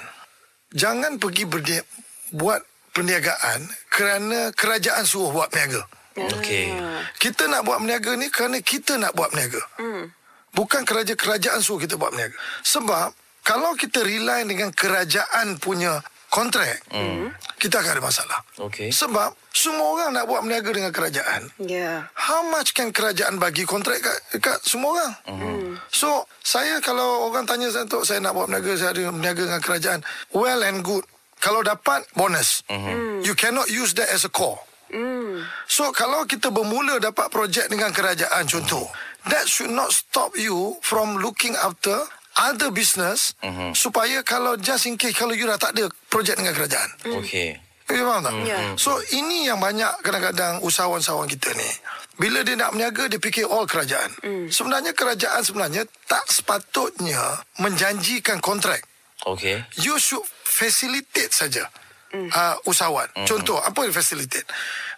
Jangan 0.74 1.18
pergi 1.18 1.48
bernia- 1.48 1.88
buat 2.34 2.60
perniagaan 2.92 3.70
kerana 3.88 4.52
kerajaan 4.52 5.06
suruh 5.06 5.32
buat 5.32 5.50
berniaga. 5.54 5.86
Okey. 6.18 6.74
Kita 7.22 7.46
nak 7.46 7.62
buat 7.62 7.78
berniaga 7.78 8.18
ni 8.18 8.28
kerana 8.34 8.58
kita 8.60 8.98
nak 8.98 9.14
buat 9.14 9.30
berniaga. 9.30 9.62
Hmm. 9.78 10.10
Bukan 10.58 10.82
kerajaan-kerajaan 10.82 11.62
suruh 11.62 11.78
kita 11.78 12.02
buat 12.02 12.10
berniaga. 12.10 12.34
Sebab 12.66 13.14
kalau 13.46 13.78
kita 13.78 14.02
rely 14.02 14.44
dengan 14.50 14.74
kerajaan 14.74 15.62
punya 15.62 16.02
kontrak, 16.28 16.84
hmm. 16.92 17.32
kita 17.58 17.80
akan 17.80 17.98
ada 17.98 18.04
masalah. 18.04 18.40
Okey. 18.60 18.92
Sebab 18.92 19.34
semua 19.56 19.88
orang 19.98 20.10
nak 20.14 20.30
buat 20.30 20.44
berniaga 20.44 20.70
dengan 20.70 20.92
kerajaan. 20.94 21.50
Ya. 21.64 22.06
How 22.14 22.46
much 22.48 22.76
can 22.78 22.94
kerajaan 22.94 23.40
bagi 23.42 23.64
kontrak 23.64 24.04
kat, 24.04 24.18
kat 24.38 24.60
semua 24.62 24.94
orang? 24.94 25.14
Mm. 25.26 25.82
So, 25.90 26.30
saya 26.46 26.78
kalau 26.84 27.32
orang 27.32 27.50
tanya 27.50 27.74
saya 27.74 27.90
untuk 27.90 28.06
saya 28.06 28.22
nak 28.22 28.38
buat 28.38 28.52
berniaga, 28.52 28.78
saya 28.78 28.94
ada 28.94 29.10
berniaga 29.10 29.42
dengan 29.50 29.64
kerajaan. 29.64 30.00
Well 30.36 30.62
and 30.62 30.86
good. 30.86 31.04
Kalau 31.42 31.62
dapat, 31.66 32.06
bonus. 32.14 32.66
Mm. 32.70 33.26
You 33.26 33.34
cannot 33.34 33.70
use 33.70 33.98
that 33.98 34.10
as 34.10 34.26
a 34.26 34.32
core. 34.32 34.58
Hmm. 34.88 35.44
So, 35.68 35.92
kalau 35.92 36.24
kita 36.24 36.48
bermula 36.48 37.04
dapat 37.04 37.28
projek 37.28 37.68
dengan 37.68 37.92
kerajaan, 37.92 38.48
contoh. 38.48 38.88
That 39.28 39.44
should 39.44 39.76
not 39.76 39.92
stop 39.92 40.40
you 40.40 40.80
from 40.80 41.20
looking 41.20 41.52
after 41.60 42.08
other 42.38 42.70
business 42.70 43.34
mm-hmm. 43.42 43.74
supaya 43.74 44.22
kalau 44.22 44.56
just 44.56 44.86
in 44.86 44.96
case 44.96 45.18
kalau 45.18 45.34
you 45.34 45.50
dah 45.50 45.58
tak 45.58 45.74
ada 45.74 45.90
projek 46.08 46.40
dengan 46.40 46.54
kerajaan. 46.56 46.90
Okey. 47.22 47.60
You 47.88 48.04
faham 48.04 48.20
tak? 48.20 48.34
Ya. 48.44 48.76
So 48.76 49.00
ini 49.16 49.48
yang 49.48 49.64
banyak 49.64 50.04
kadang-kadang 50.04 50.60
usahawan-usahawan 50.60 51.32
kita 51.32 51.56
ni. 51.56 51.70
Bila 52.18 52.42
dia 52.42 52.58
nak 52.58 52.74
berniaga, 52.76 53.08
dia 53.08 53.22
fikir 53.22 53.46
all 53.48 53.70
kerajaan. 53.70 54.10
Mm. 54.26 54.50
Sebenarnya 54.52 54.92
kerajaan 54.92 55.42
sebenarnya 55.46 55.84
tak 56.10 56.28
sepatutnya 56.28 57.46
menjanjikan 57.62 58.44
kontrak. 58.44 58.84
Okey. 59.24 59.64
You 59.80 59.96
should 60.02 60.26
facilitate 60.44 61.32
saja. 61.32 61.70
Mm. 62.08 62.32
Uh, 62.32 62.56
usahawan. 62.64 63.12
Mm. 63.20 63.28
Contoh, 63.28 63.60
apa 63.60 63.84
yang 63.84 63.92
facilitate? 63.92 64.48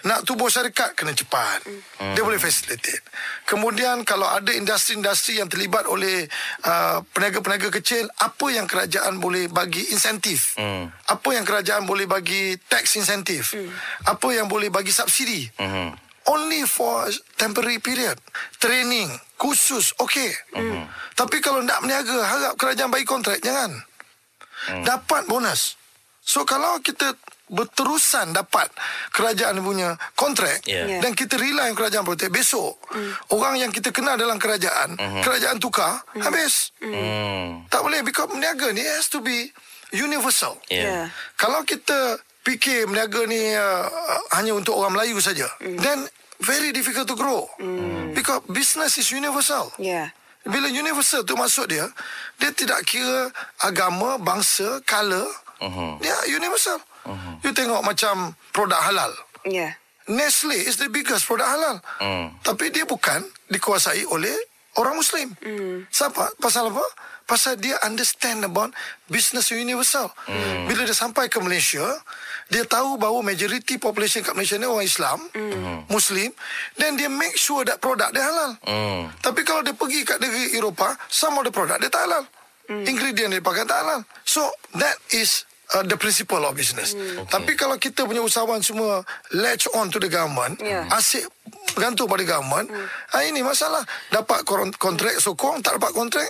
Nak 0.05 0.29
tubuh 0.29 0.45
syarikat, 0.45 0.93
kena 0.93 1.17
cepat. 1.17 1.65
Mm. 1.65 2.13
Dia 2.13 2.21
boleh 2.21 2.37
facilitate. 2.37 3.01
Kemudian, 3.49 4.05
kalau 4.05 4.29
ada 4.29 4.53
industri-industri 4.53 5.41
yang 5.41 5.49
terlibat 5.49 5.89
oleh 5.89 6.29
uh, 6.69 7.01
peniaga-peniaga 7.09 7.73
kecil, 7.81 8.05
apa 8.21 8.45
yang 8.53 8.69
kerajaan 8.69 9.17
boleh 9.17 9.49
bagi 9.49 9.89
insentif? 9.89 10.53
Mm. 10.61 10.93
Apa 11.09 11.29
yang 11.33 11.49
kerajaan 11.49 11.89
boleh 11.89 12.05
bagi 12.05 12.53
tax 12.69 12.93
insentif? 13.01 13.57
Mm. 13.57 13.73
Apa 14.05 14.27
yang 14.29 14.45
boleh 14.45 14.69
bagi 14.69 14.93
subsidi? 14.93 15.49
Mhm. 15.57 16.11
Only 16.29 16.61
for 16.69 17.09
temporary 17.41 17.81
period. 17.81 18.21
Training, 18.61 19.09
khusus, 19.33 19.97
okey. 19.97 20.29
Mm. 20.53 20.85
Tapi 21.17 21.41
kalau 21.41 21.65
nak 21.65 21.81
berniaga, 21.81 22.21
harap 22.21 22.53
kerajaan 22.53 22.93
bagi 22.93 23.09
kontrak, 23.09 23.41
jangan. 23.41 23.73
Mm. 24.69 24.85
Dapat 24.85 25.25
bonus. 25.25 25.78
So 26.29 26.45
kalau 26.45 26.77
kita 26.85 27.17
berterusan 27.49 28.29
dapat 28.29 28.69
kerajaan 29.09 29.57
punya 29.65 29.97
kontrak 30.13 30.61
Ya. 30.69 30.85
Ya. 30.85 31.01
dan 31.01 31.17
kita 31.17 31.33
rely 31.33 31.73
on 31.73 31.73
kerajaan 31.73 32.05
protek 32.05 32.29
besok 32.29 32.77
mm. 32.93 33.33
orang 33.33 33.57
yang 33.57 33.73
kita 33.73 33.89
kenal 33.89 34.13
dalam 34.21 34.37
kerajaan 34.37 34.93
mm-hmm. 34.93 35.25
kerajaan 35.25 35.57
tukar 35.57 35.97
mm. 36.13 36.21
habis 36.21 36.69
Hmm. 36.77 37.65
tak 37.73 37.81
boleh 37.81 38.05
because 38.05 38.29
berniaga 38.29 38.69
ni 38.69 38.85
has 38.85 39.09
to 39.09 39.17
be 39.25 39.49
universal 39.89 40.61
Ya. 40.69 40.85
Ya. 40.85 41.01
kalau 41.41 41.65
kita 41.65 42.21
fikir 42.45 42.85
berniaga 42.85 43.21
ni 43.25 43.41
uh, 43.57 43.85
uh, 43.85 44.21
hanya 44.37 44.55
untuk 44.57 44.73
orang 44.73 44.95
Melayu 44.95 45.19
saja, 45.21 45.45
mm. 45.61 45.77
then 45.81 45.99
very 46.41 46.71
difficult 46.71 47.05
to 47.05 47.13
grow. 47.13 47.45
Mm. 47.59 48.15
Because 48.17 48.41
business 48.49 48.97
is 48.97 49.11
universal. 49.11 49.69
Ya. 49.77 50.09
Bila 50.47 50.71
universal 50.71 51.27
tu 51.27 51.35
maksud 51.35 51.69
dia, 51.69 51.85
dia 52.39 52.49
tidak 52.55 52.81
kira 52.87 53.29
agama, 53.61 54.17
bangsa, 54.17 54.79
color. 54.87 55.27
Dia 55.99 56.15
universal. 56.31 56.79
You 57.43 57.51
tengok 57.51 57.83
macam 57.83 58.35
produk 58.51 58.79
halal. 58.79 59.11
Ya. 59.47 59.75
Nestle 60.09 60.57
is 60.57 60.81
the 60.81 60.89
biggest 60.89 61.29
produk 61.29 61.45
halal. 61.45 61.75
Hmm. 62.01 62.33
Tapi 62.41 62.73
dia 62.73 62.83
bukan 62.83 63.21
dikuasai 63.49 64.09
oleh 64.09 64.33
orang 64.77 64.95
Muslim. 64.95 65.27
Mm. 65.41 65.89
Siapa? 65.89 66.37
Pasal 66.37 66.69
apa? 66.69 66.85
Pasal 67.25 67.61
dia 67.61 67.77
understand 67.85 68.41
about 68.41 68.73
business 69.05 69.53
universal. 69.53 70.09
Mm. 70.25 70.65
Bila 70.65 70.81
dia 70.87 70.97
sampai 70.97 71.29
ke 71.29 71.37
Malaysia, 71.41 71.83
dia 72.49 72.65
tahu 72.65 72.97
bahawa 72.97 73.21
majority 73.21 73.77
population 73.77 74.25
kat 74.25 74.33
Malaysia 74.33 74.57
ni 74.57 74.65
orang 74.65 74.87
Islam, 74.87 75.19
mm. 75.33 75.89
Muslim, 75.91 76.33
dan 76.79 76.97
dia 76.97 77.11
make 77.11 77.37
sure 77.37 77.61
that 77.67 77.77
produk 77.77 78.09
dia 78.09 78.25
halal. 78.25 78.57
Hmm. 78.65 79.13
Tapi 79.21 79.45
kalau 79.45 79.61
dia 79.61 79.77
pergi 79.77 80.01
kat 80.01 80.17
negeri 80.17 80.57
Eropah, 80.57 80.97
some 81.05 81.37
of 81.37 81.45
the 81.45 81.53
product 81.53 81.81
dia 81.85 81.91
tak 81.93 82.09
halal. 82.09 82.25
Mm. 82.69 82.85
Ingredient 82.85 83.29
dia 83.33 83.41
pakai 83.41 83.65
tak 83.65 83.81
halal. 83.81 84.05
So, 84.21 84.45
that 84.77 84.93
is 85.09 85.49
uh, 85.73 85.81
the 85.81 85.97
principle 85.97 86.45
of 86.45 86.53
business. 86.53 86.93
Mm. 86.93 87.25
Okay. 87.25 87.31
Tapi 87.33 87.51
kalau 87.57 87.75
kita 87.81 88.05
punya 88.05 88.21
usahawan 88.21 88.61
semua 88.61 89.01
latch 89.33 89.65
on 89.73 89.89
to 89.89 89.97
the 89.97 90.07
government, 90.07 90.61
Yeah. 90.61 90.85
asyik 90.93 91.25
bergantung 91.73 92.05
pada 92.05 92.23
government, 92.25 92.69
mm. 92.69 92.85
ah, 93.17 93.21
ini 93.25 93.41
masalah. 93.41 93.81
Dapat 94.13 94.45
kontrak 94.77 95.17
sokong, 95.17 95.65
tak 95.65 95.81
dapat 95.81 95.91
kontrak, 95.97 96.29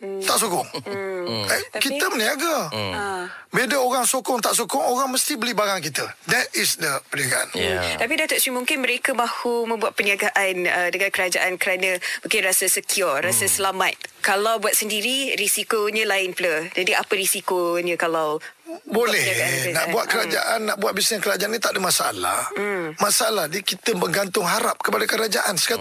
mm. 0.00 0.24
tak 0.24 0.36
sokong. 0.40 0.68
Mm. 0.84 1.44
Eh, 1.46 1.62
Tapi- 1.70 1.82
kita 1.84 2.04
berniaga. 2.10 2.56
Mm. 2.72 2.92
Ah. 2.96 3.24
Beda 3.50 3.82
orang 3.82 4.06
sokong, 4.06 4.38
tak 4.38 4.54
sokong, 4.54 4.78
orang 4.78 5.10
mesti 5.10 5.34
beli 5.34 5.58
barang 5.58 5.82
kita. 5.82 6.06
That 6.30 6.54
is 6.54 6.78
the 6.78 7.02
perniagaan. 7.10 7.50
Ya. 7.58 7.98
Tapi 7.98 8.14
Datuk 8.14 8.38
Sri 8.38 8.54
mungkin 8.54 8.78
mereka 8.78 9.10
mahu 9.10 9.66
membuat 9.66 9.98
perniagaan 9.98 10.54
uh, 10.70 10.88
dengan 10.94 11.10
kerajaan 11.10 11.58
kerana 11.58 11.98
mungkin 12.22 12.40
rasa 12.46 12.70
secure, 12.70 13.18
rasa 13.18 13.50
selamat. 13.50 13.98
Kalau 14.22 14.62
buat 14.62 14.78
sendiri 14.78 15.34
risikonya 15.34 16.06
lain 16.06 16.30
pula. 16.30 16.70
Jadi 16.78 16.94
apa 16.94 17.10
risikonya 17.10 17.98
kalau 17.98 18.38
Boleh 18.84 19.24
Nak 19.70 19.86
buat 19.90 20.04
Hmm. 20.04 20.12
kerajaan 20.12 20.58
Nak 20.64 20.76
buat 20.76 20.92
bisnes 20.92 21.18
kerajaan 21.18 21.50
ni 21.50 21.58
Tak 21.58 21.72
ada 21.72 21.80
masalah 21.80 22.40
mm. 22.52 22.98
Masalah 22.98 23.44
dia 23.46 23.60
Kita 23.60 23.94
bergantung 23.94 24.44
harap 24.44 24.78
Kepada 24.78 25.04
kerajaan 25.04 25.54
100% 25.54 25.78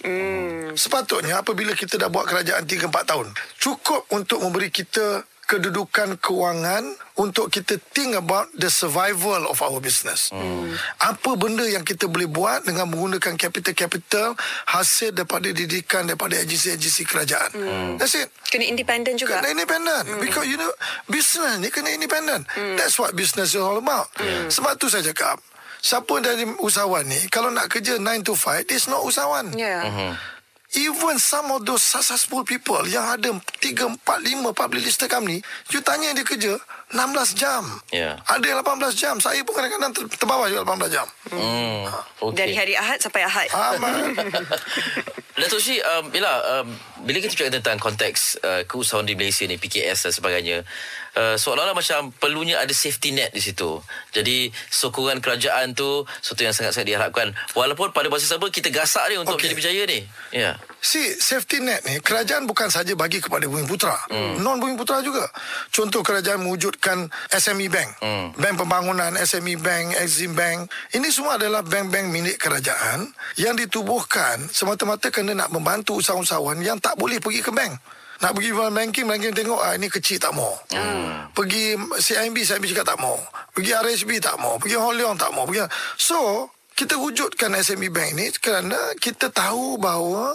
mm. 0.00 0.74
Sepatutnya 0.74 1.40
Apabila 1.40 1.72
kita 1.72 1.96
dah 1.96 2.06
buat 2.06 2.24
kerajaan 2.24 2.62
3-4 2.62 2.90
tahun 3.04 3.28
Cukup 3.56 4.06
untuk 4.10 4.38
memberi 4.40 4.68
kita 4.68 5.22
Kedudukan 5.44 6.16
kewangan 6.24 6.96
Untuk 7.20 7.52
kita 7.52 7.76
think 7.92 8.16
about 8.16 8.48
The 8.56 8.72
survival 8.72 9.44
of 9.44 9.60
our 9.60 9.76
business 9.76 10.32
mm. 10.32 10.72
Apa 11.04 11.36
benda 11.36 11.68
yang 11.68 11.84
kita 11.84 12.08
boleh 12.08 12.24
buat 12.24 12.64
Dengan 12.64 12.88
menggunakan 12.88 13.36
capital-capital 13.36 14.34
Hasil 14.72 15.12
daripada 15.12 15.52
didikan 15.52 16.08
Daripada 16.08 16.40
agensi-agensi 16.40 17.02
kerajaan 17.04 17.50
mm. 17.52 17.90
That's 18.00 18.16
it 18.16 18.32
kena 18.48 18.64
independen 18.64 19.20
juga? 19.20 19.44
Kena 19.44 19.52
independent 19.52 20.04
mm. 20.08 20.20
Because 20.24 20.48
you 20.48 20.56
know 20.56 20.72
Business 21.12 21.60
ni 21.60 21.68
kena 21.68 21.92
independent 21.92 22.48
mm. 22.48 22.80
That's 22.80 22.96
what 22.96 23.12
business 23.12 23.52
is 23.52 23.60
all 23.60 23.76
about 23.76 24.08
mm. 24.16 24.48
Sebab 24.48 24.80
tu 24.80 24.88
saya 24.88 25.04
cakap 25.04 25.44
Siapa 25.84 26.16
dari 26.24 26.48
usahawan 26.64 27.04
ni 27.04 27.20
Kalau 27.28 27.52
nak 27.52 27.68
kerja 27.68 28.00
9 28.00 28.24
to 28.24 28.32
5 28.32 28.72
It's 28.72 28.88
not 28.88 29.04
usahawan 29.04 29.52
Ya. 29.52 29.84
Even 30.74 31.16
some 31.16 31.54
of 31.54 31.62
those 31.62 31.80
successful 31.80 32.42
people 32.42 32.82
Yang 32.82 33.06
ada 33.14 33.30
3, 33.62 33.94
4, 34.02 34.02
5 34.02 34.50
public 34.52 34.82
listed 34.82 35.06
company 35.06 35.38
You 35.70 35.78
tanya 35.80 36.10
dia 36.10 36.26
kerja 36.26 36.58
16 36.90 37.38
jam 37.38 37.62
Ya. 37.94 38.18
Ada 38.26 38.42
yang 38.42 38.58
18 38.60 38.90
jam 38.94 39.14
Saya 39.18 39.40
pun 39.46 39.54
kadang-kadang 39.54 39.94
ter- 39.94 40.10
terbawah 40.18 40.50
juga 40.50 40.66
18 40.66 40.90
jam 40.90 41.06
Hmm. 41.30 41.88
Okey. 42.20 42.36
Dari 42.36 42.54
hari 42.54 42.74
Ahad 42.76 43.00
sampai 43.00 43.24
Ahad. 43.24 43.48
Aman 43.50 44.12
Datuk 45.40 45.58
Sri, 45.58 45.82
um, 45.82 46.14
Yelah, 46.14 46.62
um, 46.62 46.70
bila 47.02 47.18
kita 47.18 47.34
cakap 47.34 47.58
tentang 47.58 47.78
konteks 47.82 48.38
uh, 48.38 48.62
keusahawan 48.70 49.02
di 49.02 49.18
Malaysia 49.18 49.42
ni, 49.50 49.58
PKS 49.58 50.06
dan 50.06 50.12
sebagainya, 50.14 50.62
uh, 51.16 51.36
seolah-olah 51.38 51.74
macam 51.74 52.14
perlunya 52.14 52.60
ada 52.60 52.70
safety 52.70 53.14
net 53.14 53.34
di 53.34 53.42
situ. 53.42 53.80
Jadi, 54.14 54.50
sokongan 54.70 55.18
kerajaan 55.18 55.74
tu, 55.74 56.06
sesuatu 56.22 56.42
yang 56.42 56.54
sangat-sangat 56.54 56.86
diharapkan. 56.86 57.28
Walaupun 57.56 57.90
pada 57.90 58.06
masa 58.10 58.26
sama, 58.26 58.50
kita 58.50 58.70
gasak 58.70 59.06
ni 59.10 59.18
untuk 59.18 59.38
okay. 59.38 59.50
menjadi 59.50 59.56
berjaya 59.56 59.82
ni. 59.88 60.00
Ya. 60.34 60.50
Si 60.84 61.00
safety 61.16 61.64
net 61.64 61.80
ni 61.88 61.96
kerajaan 62.04 62.44
bukan 62.44 62.68
saja 62.68 62.92
bagi 62.92 63.16
kepada 63.16 63.48
Bumi 63.48 63.64
Putra. 63.64 63.96
Hmm. 64.12 64.36
Non 64.44 64.60
Bumi 64.60 64.76
Putra 64.76 65.00
juga. 65.00 65.24
Contoh 65.72 66.04
kerajaan 66.04 66.44
mewujudkan 66.44 67.08
SME 67.32 67.72
Bank. 67.72 67.88
Hmm. 68.04 68.36
Bank 68.36 68.60
Pembangunan, 68.60 69.16
SME 69.16 69.56
Bank, 69.56 69.96
Exim 69.96 70.36
Bank. 70.36 70.68
Ini 70.92 71.08
semua 71.08 71.40
adalah 71.40 71.64
bank-bank 71.64 72.12
milik 72.12 72.36
kerajaan 72.36 73.08
yang 73.40 73.56
ditubuhkan 73.56 74.44
semata-mata 74.52 75.08
kerana 75.08 75.32
nak 75.32 75.48
membantu 75.48 75.96
usahawan-usahawan 75.96 76.60
yang 76.60 76.76
tak 76.76 77.00
boleh 77.00 77.16
pergi 77.16 77.40
ke 77.40 77.48
bank. 77.48 77.80
Nak 78.24 78.32
pergi 78.32 78.56
banking, 78.56 79.04
banking 79.04 79.34
tengok 79.36 79.60
ah, 79.60 79.76
ini 79.76 79.92
kecil 79.92 80.16
tak 80.16 80.32
mau. 80.32 80.56
Hmm. 80.72 81.28
Pergi 81.36 81.76
CIMB, 81.76 82.40
CIMB 82.40 82.64
cakap 82.72 82.96
tak 82.96 82.98
mau. 83.04 83.20
Pergi 83.52 83.76
RHB 83.76 84.10
tak 84.24 84.40
mau. 84.40 84.56
Pergi 84.56 84.80
Hong 84.80 84.96
Leong 84.96 85.20
tak 85.20 85.28
mau. 85.36 85.44
Pergi... 85.44 85.68
So, 86.00 86.48
kita 86.74 86.98
wujudkan 86.98 87.54
SME 87.60 87.92
Bank 87.92 88.18
ni 88.18 88.32
kerana 88.40 88.96
kita 88.98 89.30
tahu 89.30 89.78
bahawa 89.78 90.34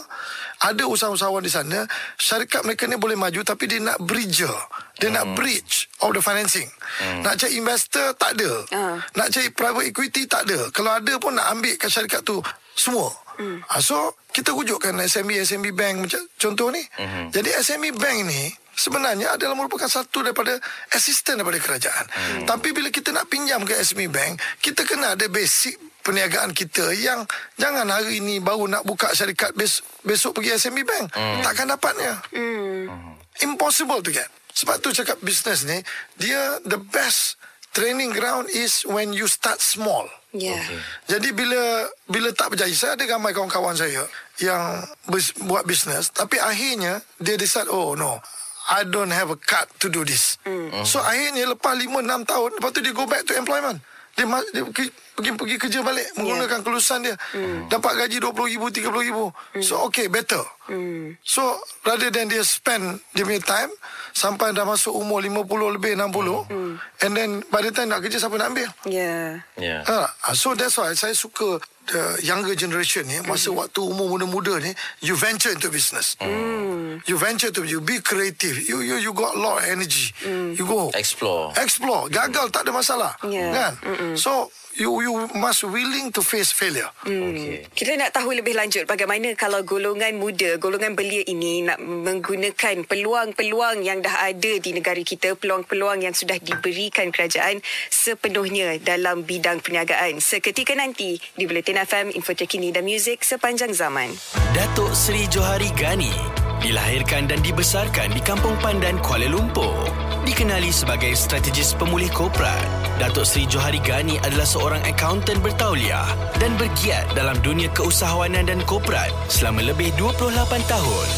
ada 0.60 0.88
usahawan-usahawan 0.88 1.44
di 1.44 1.52
sana 1.52 1.84
syarikat 2.16 2.64
mereka 2.64 2.88
ni 2.88 2.96
boleh 2.96 3.12
maju 3.12 3.44
tapi 3.44 3.68
dia 3.68 3.76
nak 3.76 4.00
bridge 4.00 4.48
dia 4.96 5.08
hmm. 5.12 5.16
nak 5.20 5.26
bridge 5.36 5.92
of 6.00 6.16
the 6.16 6.22
financing 6.24 6.64
hmm. 7.04 7.20
nak 7.20 7.36
cari 7.36 7.60
investor 7.60 8.16
tak 8.16 8.40
ada 8.40 8.50
Ah. 8.72 8.96
nak 9.20 9.28
cari 9.28 9.52
private 9.52 9.92
equity 9.92 10.24
tak 10.24 10.48
ada 10.48 10.72
kalau 10.72 10.96
ada 10.96 11.12
pun 11.20 11.36
nak 11.36 11.44
ambil 11.52 11.76
kat 11.76 11.92
syarikat 11.92 12.24
tu 12.24 12.40
semua 12.72 13.12
hmm. 13.40 13.58
so 13.80 14.14
kita 14.30 14.52
wujudkan 14.52 14.94
SME 15.08 15.42
SME 15.42 15.72
Bank 15.72 16.04
macam 16.04 16.20
contoh 16.36 16.68
ni 16.68 16.84
hmm. 16.84 17.32
jadi 17.32 17.48
SME 17.64 17.96
Bank 17.96 18.18
ni 18.28 18.52
sebenarnya 18.80 19.36
adalah 19.36 19.52
merupakan 19.52 19.88
satu 19.88 20.24
daripada 20.24 20.56
asisten 20.96 21.36
daripada 21.36 21.60
kerajaan. 21.60 22.04
Hmm. 22.08 22.48
Tapi 22.48 22.72
bila 22.72 22.88
kita 22.88 23.12
nak 23.12 23.28
pinjam 23.28 23.60
ke 23.68 23.76
SME 23.76 24.08
Bank, 24.08 24.40
kita 24.64 24.88
kena 24.88 25.12
ada 25.12 25.28
basic 25.28 25.76
perniagaan 26.00 26.56
kita 26.56 26.96
yang 26.96 27.28
jangan 27.60 27.84
hari 27.92 28.24
ini 28.24 28.40
baru 28.40 28.64
nak 28.64 28.88
buka 28.88 29.12
syarikat 29.12 29.52
bes, 29.52 29.84
besok 30.00 30.40
pergi 30.40 30.56
SME 30.56 30.82
Bank. 30.88 31.12
Hmm. 31.12 31.44
Takkan 31.44 31.68
dapatnya. 31.68 32.12
Hmm. 32.32 33.16
Impossible 33.44 34.00
to 34.00 34.12
get. 34.12 34.28
Sebab 34.50 34.82
tu 34.82 34.90
cakap 34.90 35.16
bisnes 35.22 35.62
ni, 35.64 35.78
dia 36.18 36.58
the 36.66 36.76
best 36.76 37.39
training 37.72 38.10
ground 38.14 38.50
is 38.50 38.82
when 38.86 39.14
you 39.14 39.26
start 39.30 39.62
small. 39.62 40.06
Yeah. 40.30 40.62
Okay. 40.62 40.80
Jadi 41.10 41.28
bila 41.34 41.90
bila 42.06 42.30
tak 42.30 42.54
berjaya, 42.54 42.70
saya 42.74 42.94
ada 42.94 43.04
ramai 43.18 43.34
kawan-kawan 43.34 43.74
saya 43.74 44.06
yang 44.38 44.86
bis, 45.10 45.34
buat 45.42 45.66
bisnes 45.66 46.14
tapi 46.14 46.38
akhirnya 46.38 47.02
dia 47.18 47.34
decide 47.34 47.66
oh 47.66 47.98
no 47.98 48.22
I 48.70 48.86
don't 48.86 49.10
have 49.10 49.34
a 49.34 49.38
card 49.38 49.66
to 49.82 49.90
do 49.90 50.06
this. 50.06 50.38
Mm. 50.46 50.86
So 50.86 51.02
akhirnya 51.02 51.50
lepas 51.50 51.74
5 51.74 51.90
6 51.90 52.30
tahun 52.30 52.48
lepas 52.62 52.70
tu 52.70 52.80
dia 52.80 52.94
go 52.94 53.10
back 53.10 53.26
to 53.26 53.34
employment. 53.34 53.82
Dia, 54.20 54.28
dia 54.52 54.62
pergi, 54.68 54.86
pergi 55.16 55.30
pergi 55.32 55.56
kerja 55.56 55.80
balik 55.80 56.12
menggunakan 56.20 56.60
yeah. 56.60 56.64
kelulusan 56.64 56.98
dia. 57.00 57.16
Mm. 57.32 57.72
Dapat 57.72 57.92
gaji 58.04 58.16
20,000 58.20 58.68
30,000. 58.68 59.32
Mm. 59.56 59.64
So 59.64 59.72
okay 59.88 60.12
better. 60.12 60.44
Mm. 60.68 61.16
So 61.24 61.56
rather 61.88 62.12
than 62.12 62.28
dia 62.28 62.44
spend 62.44 63.00
dia 63.16 63.24
punya 63.24 63.40
time 63.40 63.72
sampai 64.12 64.52
dah 64.52 64.68
masuk 64.68 64.92
umur 64.92 65.24
50 65.24 65.76
lebih 65.80 65.96
60 65.96 66.52
mm. 66.52 66.72
and 67.08 67.12
then 67.16 67.30
by 67.48 67.64
the 67.64 67.72
time 67.72 67.88
nak 67.88 68.04
kerja 68.04 68.20
siapa 68.20 68.36
nak 68.36 68.52
ambil? 68.52 68.68
Yeah. 68.84 69.40
Yeah. 69.56 69.88
Ha, 69.88 70.36
so 70.36 70.52
that's 70.52 70.76
why 70.76 70.92
saya 70.92 71.16
suka 71.16 71.64
the 71.92 72.22
younger 72.22 72.54
generation 72.54 73.06
ni 73.06 73.18
masa 73.26 73.50
mm. 73.50 73.58
waktu 73.58 73.82
umur 73.82 74.08
muda-muda 74.08 74.60
ni 74.62 74.74
you 75.00 75.16
venture 75.16 75.52
into 75.52 75.70
business. 75.70 76.16
Mm. 76.20 77.02
You 77.06 77.18
venture 77.18 77.50
to 77.50 77.64
you 77.64 77.80
be 77.80 78.00
creative. 78.00 78.56
You 78.68 78.80
you 78.80 78.96
you 78.96 79.12
got 79.12 79.34
a 79.34 79.38
lot 79.38 79.62
of 79.62 79.64
energy. 79.68 80.14
Mm. 80.22 80.58
You 80.58 80.66
go 80.66 80.90
explore. 80.94 81.52
Explore. 81.58 82.08
Gagal 82.10 82.50
tak 82.54 82.62
ada 82.66 82.72
masalah. 82.72 83.12
Yeah. 83.26 83.50
Kan? 83.50 83.72
Mm-mm. 83.82 84.14
So 84.18 84.50
you 84.80 84.96
you 85.04 85.12
must 85.36 85.60
willing 85.68 86.08
to 86.08 86.24
face 86.24 86.56
failure. 86.56 86.88
Hmm. 87.04 87.36
Okay. 87.36 87.68
Kita 87.76 88.00
nak 88.00 88.16
tahu 88.16 88.32
lebih 88.32 88.56
lanjut 88.56 88.88
bagaimana 88.88 89.36
kalau 89.36 89.60
golongan 89.60 90.16
muda, 90.16 90.56
golongan 90.56 90.96
belia 90.96 91.20
ini 91.28 91.60
nak 91.60 91.76
menggunakan 91.84 92.88
peluang-peluang 92.88 93.84
yang 93.84 94.00
dah 94.00 94.24
ada 94.32 94.52
di 94.56 94.70
negara 94.72 95.04
kita, 95.04 95.36
peluang-peluang 95.36 96.08
yang 96.08 96.16
sudah 96.16 96.40
diberikan 96.40 97.12
kerajaan 97.12 97.60
sepenuhnya 97.92 98.80
dalam 98.80 99.28
bidang 99.28 99.60
perniagaan. 99.60 100.24
Seketika 100.24 100.72
nanti 100.72 101.20
di 101.36 101.44
Bulletin 101.44 101.84
FM, 101.84 102.16
info 102.16 102.32
terkini 102.32 102.72
dan 102.72 102.88
muzik 102.88 103.20
sepanjang 103.20 103.76
zaman. 103.76 104.08
Datuk 104.56 104.96
Seri 104.96 105.28
Johari 105.28 105.68
Gani 105.76 106.49
dilahirkan 106.60 107.26
dan 107.26 107.40
dibesarkan 107.40 108.12
di 108.12 108.20
Kampung 108.20 108.54
Pandan, 108.60 109.00
Kuala 109.00 109.26
Lumpur. 109.26 109.88
Dikenali 110.28 110.68
sebagai 110.68 111.16
strategis 111.16 111.72
pemulih 111.72 112.12
korporat, 112.12 112.68
Datuk 113.00 113.24
Seri 113.24 113.48
Johari 113.48 113.80
Gani 113.80 114.20
adalah 114.20 114.44
seorang 114.44 114.84
akaunten 114.84 115.40
bertauliah 115.40 116.06
dan 116.36 116.52
bergiat 116.60 117.08
dalam 117.16 117.40
dunia 117.40 117.72
keusahawanan 117.72 118.46
dan 118.52 118.60
korporat 118.68 119.08
selama 119.32 119.64
lebih 119.64 119.90
28 119.96 120.36
tahun. 120.68 121.08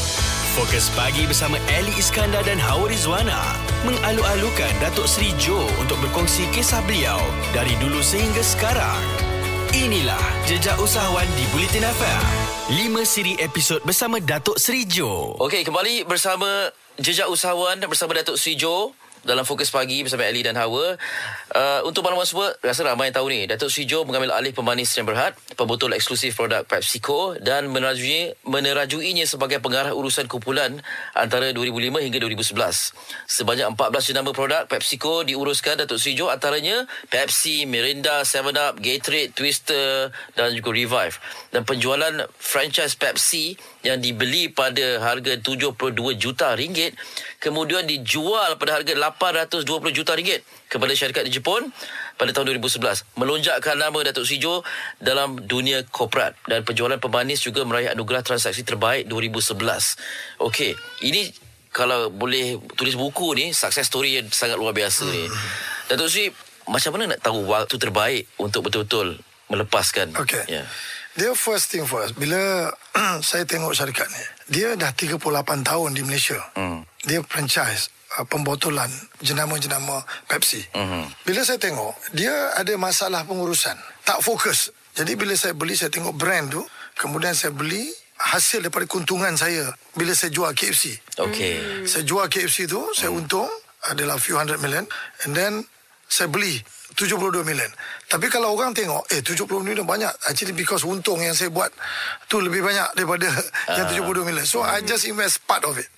Fokus 0.53 0.93
pagi 0.93 1.25
bersama 1.25 1.57
Ali 1.81 1.97
Iskandar 1.97 2.45
dan 2.45 2.61
Hawa 2.61 2.87
Rizwana 2.87 3.41
mengalu-alukan 3.89 4.73
Datuk 4.85 5.09
Seri 5.09 5.33
Jo 5.41 5.59
untuk 5.81 5.97
berkongsi 6.05 6.45
kisah 6.53 6.85
beliau 6.85 7.19
dari 7.57 7.73
dulu 7.81 8.05
sehingga 8.05 8.45
sekarang. 8.45 9.32
Inilah 9.73 10.21
Jejak 10.45 10.77
Usahawan 10.85 11.25
di 11.33 11.49
Bulletin 11.49 11.81
FM. 11.81 12.21
5 12.93 13.09
siri 13.09 13.41
episod 13.41 13.81
bersama 13.81 14.21
Datuk 14.21 14.61
Seri 14.61 14.85
Jo. 14.85 15.33
Okey, 15.41 15.65
kembali 15.65 16.05
bersama 16.05 16.69
Jejak 17.01 17.33
Usahawan 17.33 17.81
bersama 17.89 18.13
Datuk 18.21 18.37
Seri 18.37 18.61
Jo 18.61 18.93
dalam 19.23 19.47
fokus 19.47 19.71
pagi 19.71 20.03
bersama 20.03 20.27
Ali 20.27 20.43
dan 20.43 20.59
Hawa. 20.59 20.99
Uh, 21.53 21.81
untuk 21.87 22.03
maklumat 22.03 22.27
semua, 22.27 22.55
rasa 22.59 22.83
ramai 22.83 23.11
yang 23.11 23.17
tahu 23.23 23.27
ni, 23.31 23.47
Datuk 23.47 23.71
Sri 23.71 23.87
Jo 23.87 24.03
mengambil 24.03 24.35
alih 24.35 24.51
pemanis 24.51 24.91
yang 24.99 25.07
berhad, 25.07 25.35
pembotol 25.55 25.95
eksklusif 25.95 26.35
produk 26.35 26.67
PepsiCo 26.67 27.39
dan 27.39 27.71
menerajui, 27.71 28.35
menerajuinya 28.47 29.25
sebagai 29.27 29.63
pengarah 29.63 29.95
urusan 29.95 30.27
kumpulan 30.27 30.83
antara 31.15 31.55
2005 31.55 32.03
hingga 32.03 32.19
2011. 32.19 32.95
Sebanyak 33.31 33.67
14 33.79 34.11
jenama 34.11 34.31
produk 34.35 34.67
PepsiCo 34.67 35.23
diuruskan 35.23 35.79
Datuk 35.79 36.03
Sri 36.03 36.19
Jo 36.19 36.29
antaranya 36.31 36.85
Pepsi, 37.07 37.65
Mirinda, 37.65 38.27
7up, 38.27 38.83
Gatorade, 38.83 39.33
Twister 39.35 40.11
dan 40.35 40.51
juga 40.53 40.75
Revive. 40.75 41.17
Dan 41.55 41.63
penjualan 41.63 42.27
franchise 42.37 42.99
Pepsi 42.99 43.55
yang 43.83 43.99
dibeli 43.99 44.47
pada 44.47 45.03
harga 45.03 45.39
72 45.39 45.75
juta 46.19 46.55
ringgit 46.55 46.95
kemudian 47.43 47.83
dijual 47.83 48.55
pada 48.59 48.79
harga 48.79 48.95
820 48.95 49.67
juta 49.91 50.15
ringgit 50.15 50.47
kepada 50.71 50.95
syarikat 50.95 51.27
di 51.27 51.35
Jepun 51.35 51.69
pada 52.15 52.31
tahun 52.31 52.55
2011 52.63 53.19
melonjakkan 53.19 53.77
nama 53.79 53.99
Datuk 54.07 54.27
Sijo 54.27 54.63
dalam 55.03 55.43
dunia 55.43 55.83
korporat 55.91 56.39
dan 56.47 56.63
penjualan 56.63 56.99
pemanis 57.03 57.43
juga 57.43 57.67
meraih 57.67 57.91
anugerah 57.91 58.23
transaksi 58.23 58.63
terbaik 58.63 59.11
2011 59.11 59.59
okey 60.39 60.79
ini 61.03 61.35
kalau 61.73 62.13
boleh 62.13 62.61
tulis 62.77 62.95
buku 62.95 63.33
ni 63.35 63.57
success 63.57 63.89
story 63.89 64.21
yang 64.21 64.29
sangat 64.29 64.61
luar 64.61 64.77
biasa 64.77 65.09
ni. 65.09 65.25
Datuk 65.89 66.13
Sri 66.13 66.29
macam 66.69 66.95
mana 66.95 67.17
nak 67.17 67.21
tahu 67.25 67.49
waktu 67.49 67.75
terbaik 67.81 68.29
untuk 68.39 68.69
betul-betul 68.69 69.19
melepaskan? 69.49 70.15
Okay. 70.15 70.45
ya 70.47 70.63
Dia 71.13 71.37
first 71.37 71.69
thing 71.69 71.85
first. 71.85 72.17
Bila 72.17 72.73
saya 73.29 73.45
tengok 73.45 73.77
syarikat 73.77 74.09
ni, 74.09 74.25
dia 74.61 74.73
dah 74.77 74.93
38 74.97 75.21
tahun 75.61 75.91
di 75.93 76.03
Malaysia. 76.05 76.41
Hmm. 76.57 76.89
Dia 77.05 77.21
franchise 77.27 77.93
uh, 78.17 78.25
pembotolan 78.25 78.89
jenama-jenama 79.21 80.05
Pepsi. 80.29 80.65
Mhm. 80.73 81.25
Bila 81.25 81.41
saya 81.45 81.59
tengok, 81.61 81.93
dia 82.17 82.33
ada 82.57 82.73
masalah 82.77 83.25
pengurusan. 83.25 83.77
Tak 84.05 84.21
fokus. 84.25 84.73
Jadi 84.93 85.17
bila 85.17 85.33
saya 85.37 85.57
beli, 85.57 85.77
saya 85.77 85.89
tengok 85.89 86.17
brand 86.17 86.53
tu. 86.53 86.63
Kemudian 86.97 87.33
saya 87.33 87.53
beli 87.53 87.89
hasil 88.21 88.63
daripada 88.63 88.85
keuntungan 88.85 89.35
saya 89.35 89.73
bila 89.97 90.13
saya 90.13 90.31
jual 90.31 90.53
KFC. 90.53 91.01
okey 91.19 91.85
Saya 91.89 92.05
jual 92.05 92.29
KFC 92.29 92.69
tu, 92.69 92.79
saya 92.93 93.11
untung 93.11 93.49
adalah 93.89 94.21
few 94.21 94.37
hundred 94.37 94.61
million. 94.61 94.85
And 95.27 95.33
then 95.33 95.65
saya 96.07 96.29
beli 96.29 96.61
72 96.95 97.43
million. 97.43 97.69
Tapi 98.07 98.29
kalau 98.29 98.53
orang 98.53 98.73
tengok, 98.73 99.09
eh 99.11 99.21
70 99.21 99.49
million 99.61 99.85
banyak. 99.85 100.13
Actually 100.29 100.53
because 100.53 100.85
untung 100.85 101.19
yang 101.19 101.33
saya 101.33 101.49
buat 101.49 101.73
tu 102.27 102.39
lebih 102.39 102.61
banyak 102.61 102.93
daripada 102.95 103.29
yang 103.77 103.87
72 103.89 104.23
million. 104.23 104.45
So 104.45 104.61
I 104.61 104.81
just 104.81 105.05
invest 105.05 105.45
part 105.45 105.65
of 105.65 105.77
it. 105.77 105.89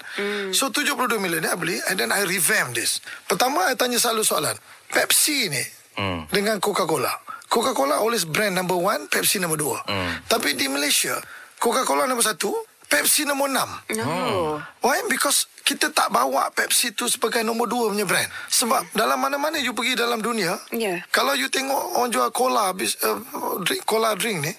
So 0.55 0.71
72 0.71 1.19
million 1.19 1.43
ni 1.43 1.51
I 1.51 1.57
beli 1.57 1.77
and 1.87 1.97
then 1.97 2.11
I 2.11 2.23
revamp 2.23 2.73
this. 2.73 2.99
Pertama 3.27 3.69
I 3.69 3.75
tanya 3.75 3.99
selalu 3.99 4.23
soalan. 4.23 4.57
Pepsi 4.89 5.51
ni 5.51 5.65
Hmm. 5.95 6.27
dengan 6.27 6.59
Coca-Cola. 6.59 7.23
Coca-Cola 7.47 8.03
always 8.03 8.27
brand 8.27 8.51
number 8.51 8.75
one, 8.75 9.07
Pepsi 9.07 9.39
number 9.39 9.55
dua. 9.55 9.79
Tapi 10.27 10.59
di 10.59 10.67
Malaysia, 10.67 11.15
Coca-Cola 11.55 12.11
number 12.11 12.27
satu, 12.27 12.51
Pepsi 12.95 13.27
nombor 13.27 13.51
enam. 13.51 13.67
Oh. 14.07 14.63
Why? 14.79 15.03
Because 15.11 15.51
kita 15.67 15.91
tak 15.91 16.15
bawa 16.15 16.47
Pepsi 16.55 16.95
tu 16.95 17.11
sebagai 17.11 17.43
nombor 17.43 17.67
dua 17.67 17.91
punya 17.91 18.07
brand. 18.07 18.31
Sebab 18.47 18.95
dalam 18.95 19.19
mana-mana 19.19 19.59
you 19.59 19.75
pergi 19.75 19.99
dalam 19.99 20.23
dunia, 20.23 20.55
Ya. 20.71 21.03
kalau 21.11 21.35
you 21.35 21.51
tengok 21.51 21.99
orang 21.99 22.15
jual 22.15 22.31
cola, 22.31 22.71
bis, 22.71 22.95
uh, 23.03 23.19
drink, 23.67 23.83
cola 23.83 24.15
drink 24.15 24.47
ni, 24.47 24.53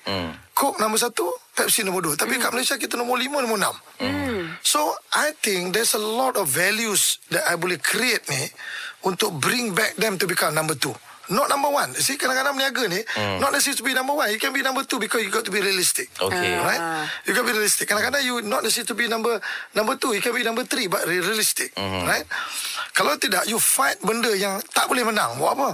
Coke 0.51 0.79
nombor 0.79 0.99
satu, 0.99 1.23
Pepsi 1.55 1.87
nombor 1.87 2.03
dua. 2.03 2.15
Tapi 2.15 2.35
kat 2.35 2.51
Malaysia 2.51 2.75
kita 2.75 2.99
nombor 2.99 3.15
lima, 3.15 3.39
nombor 3.39 3.55
enam. 3.55 3.75
So, 4.59 4.91
I 5.15 5.31
think 5.39 5.71
there's 5.71 5.95
a 5.95 6.01
lot 6.01 6.35
of 6.35 6.51
values 6.51 7.23
that 7.31 7.47
I 7.47 7.55
boleh 7.55 7.79
create 7.79 8.27
ni 8.27 8.51
untuk 9.03 9.31
bring 9.39 9.71
back 9.71 9.95
them 9.95 10.19
to 10.19 10.27
become 10.27 10.51
number 10.51 10.75
two. 10.75 10.91
Not 11.33 11.49
number 11.49 11.73
one. 11.73 11.89
See, 11.97 12.19
kadang-kadang 12.21 12.53
berniaga 12.53 12.85
ni, 12.85 13.01
not 13.41 13.49
necessarily 13.49 13.81
to 13.81 13.85
be 13.85 13.93
number 13.97 14.13
one. 14.13 14.29
You 14.29 14.37
can 14.37 14.53
be 14.53 14.61
number 14.61 14.85
two 14.85 15.01
because 15.01 15.25
you 15.25 15.33
got 15.33 15.41
to 15.45 15.53
be 15.53 15.57
realistic. 15.57 16.09
okey 16.21 16.53
Right? 16.61 16.81
You 17.25 17.33
can 17.33 17.45
be 17.45 17.53
realistic. 17.53 17.89
Kadang-kadang 17.89 18.21
you 18.21 18.45
not 18.45 18.61
necessary 18.61 18.85
to 18.89 18.95
be 18.95 19.09
number 19.09 19.41
number 19.73 19.97
two. 19.97 20.13
You 20.13 20.21
can 20.21 20.37
be 20.37 20.45
number 20.45 20.65
three 20.69 20.85
but 20.85 21.01
re- 21.09 21.21
realistic. 21.21 21.73
Right? 21.77 22.25
Kalau 22.93 23.17
tidak, 23.17 23.49
you 23.49 23.57
fight 23.57 23.97
benda 24.05 24.31
yang 24.37 24.61
tak 24.71 24.85
boleh 24.85 25.03
menang. 25.03 25.35
Buat 25.41 25.51
apa? 25.57 25.69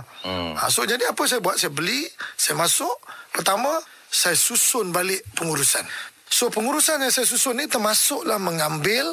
Ha, 0.58 0.72
so, 0.72 0.88
jadi 0.88 1.06
apa 1.12 1.22
saya 1.28 1.44
buat? 1.44 1.60
Saya 1.60 1.70
beli, 1.70 2.08
saya 2.34 2.58
masuk. 2.58 2.94
Pertama, 3.30 3.70
saya 4.10 4.34
susun 4.34 4.90
balik 4.90 5.22
pengurusan. 5.38 5.84
So, 6.32 6.48
pengurusan 6.48 7.04
yang 7.04 7.12
saya 7.12 7.28
susun 7.28 7.60
ni 7.60 7.68
termasuklah 7.68 8.40
mengambil 8.40 9.06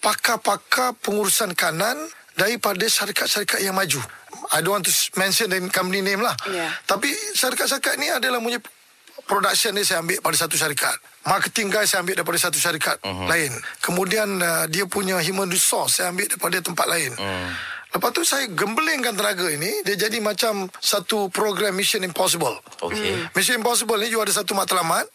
pakar-pakar 0.00 0.96
pengurusan 1.04 1.52
kanan 1.52 1.98
daripada 2.38 2.80
syarikat-syarikat 2.88 3.60
yang 3.60 3.76
maju. 3.76 4.00
I 4.52 4.64
don't 4.64 4.80
want 4.80 4.86
to 4.88 4.94
mention 5.20 5.50
the 5.50 5.60
company 5.70 6.00
name 6.00 6.24
lah. 6.24 6.34
Yeah. 6.48 6.72
Tapi 6.88 7.12
syarikat-syarikat 7.36 7.94
ni 8.00 8.08
adalah 8.08 8.40
punya 8.40 8.60
production 9.30 9.76
ni 9.76 9.86
saya 9.86 10.02
ambil 10.02 10.18
pada 10.18 10.36
satu 10.36 10.58
syarikat. 10.58 10.96
Marketing 11.28 11.68
guys 11.68 11.92
saya 11.92 12.02
ambil 12.02 12.18
daripada 12.18 12.38
satu 12.40 12.58
syarikat 12.58 12.98
uh-huh. 13.04 13.28
lain. 13.28 13.52
Kemudian 13.84 14.40
uh, 14.40 14.64
dia 14.66 14.88
punya 14.90 15.20
human 15.22 15.46
resource 15.46 16.00
saya 16.00 16.10
ambil 16.10 16.26
daripada 16.26 16.58
tempat 16.58 16.86
lain. 16.90 17.12
Uh. 17.14 17.50
Lepas 17.90 18.10
tu 18.14 18.22
saya 18.22 18.46
gembelingkan 18.46 19.18
tenaga 19.18 19.50
ini 19.50 19.82
Dia 19.82 20.06
jadi 20.06 20.22
macam 20.22 20.70
Satu 20.78 21.26
program 21.26 21.74
Mission 21.74 22.06
Impossible 22.06 22.54
Okey. 22.86 22.94
Hmm. 23.18 23.26
Mission 23.34 23.58
Impossible 23.58 23.98
ni 23.98 24.14
You 24.14 24.22
ada 24.22 24.30
satu 24.30 24.54
matlamat 24.54 25.10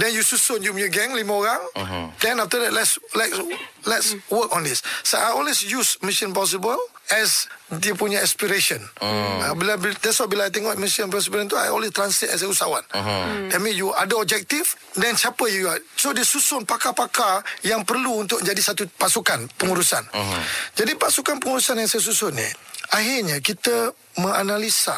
Then 0.00 0.16
you 0.16 0.24
susun 0.24 0.64
You 0.64 0.72
punya 0.72 0.88
gang 0.88 1.12
Lima 1.12 1.36
orang 1.36 1.60
uh-huh. 1.76 2.06
Then 2.24 2.40
after 2.40 2.64
that 2.64 2.72
Let's 2.72 2.96
Let's 3.12 3.36
Let's 3.84 4.08
work 4.32 4.56
on 4.56 4.64
this 4.64 4.80
So 5.04 5.20
I 5.20 5.36
always 5.36 5.60
use 5.68 6.00
Mission 6.00 6.32
Impossible 6.32 6.80
As 7.12 7.52
Dia 7.68 7.92
punya 7.92 8.24
aspiration 8.24 8.80
uh. 9.04 9.52
bila, 9.58 9.76
bila, 9.76 9.92
That's 10.00 10.16
why 10.20 10.28
bila 10.28 10.42
I 10.48 10.52
tengok 10.52 10.80
Mission 10.80 11.12
Impossible 11.12 11.44
tu 11.44 11.56
I 11.60 11.68
always 11.68 11.92
translate 11.92 12.32
as 12.32 12.40
a 12.40 12.48
usahawan 12.48 12.80
uh-huh. 12.88 13.52
That 13.52 13.60
mean 13.60 13.76
you 13.76 13.92
ada 13.92 14.16
objektif 14.16 14.78
Then 14.96 15.18
siapa 15.18 15.44
you 15.52 15.68
are 15.68 15.80
So 16.00 16.16
dia 16.16 16.24
susun 16.24 16.64
pakar-pakar 16.64 17.44
Yang 17.60 17.84
perlu 17.84 18.24
untuk 18.24 18.40
jadi 18.40 18.60
satu 18.60 18.88
pasukan 18.96 19.52
Pengurusan 19.60 20.04
uh-huh. 20.08 20.42
Jadi 20.80 20.96
pasukan 20.96 21.36
pengurusan 21.40 21.76
yang 21.76 21.90
saya 21.90 22.00
susun 22.00 22.32
ni 22.32 22.48
Akhirnya 22.94 23.36
kita 23.44 23.92
menganalisa 24.16 24.96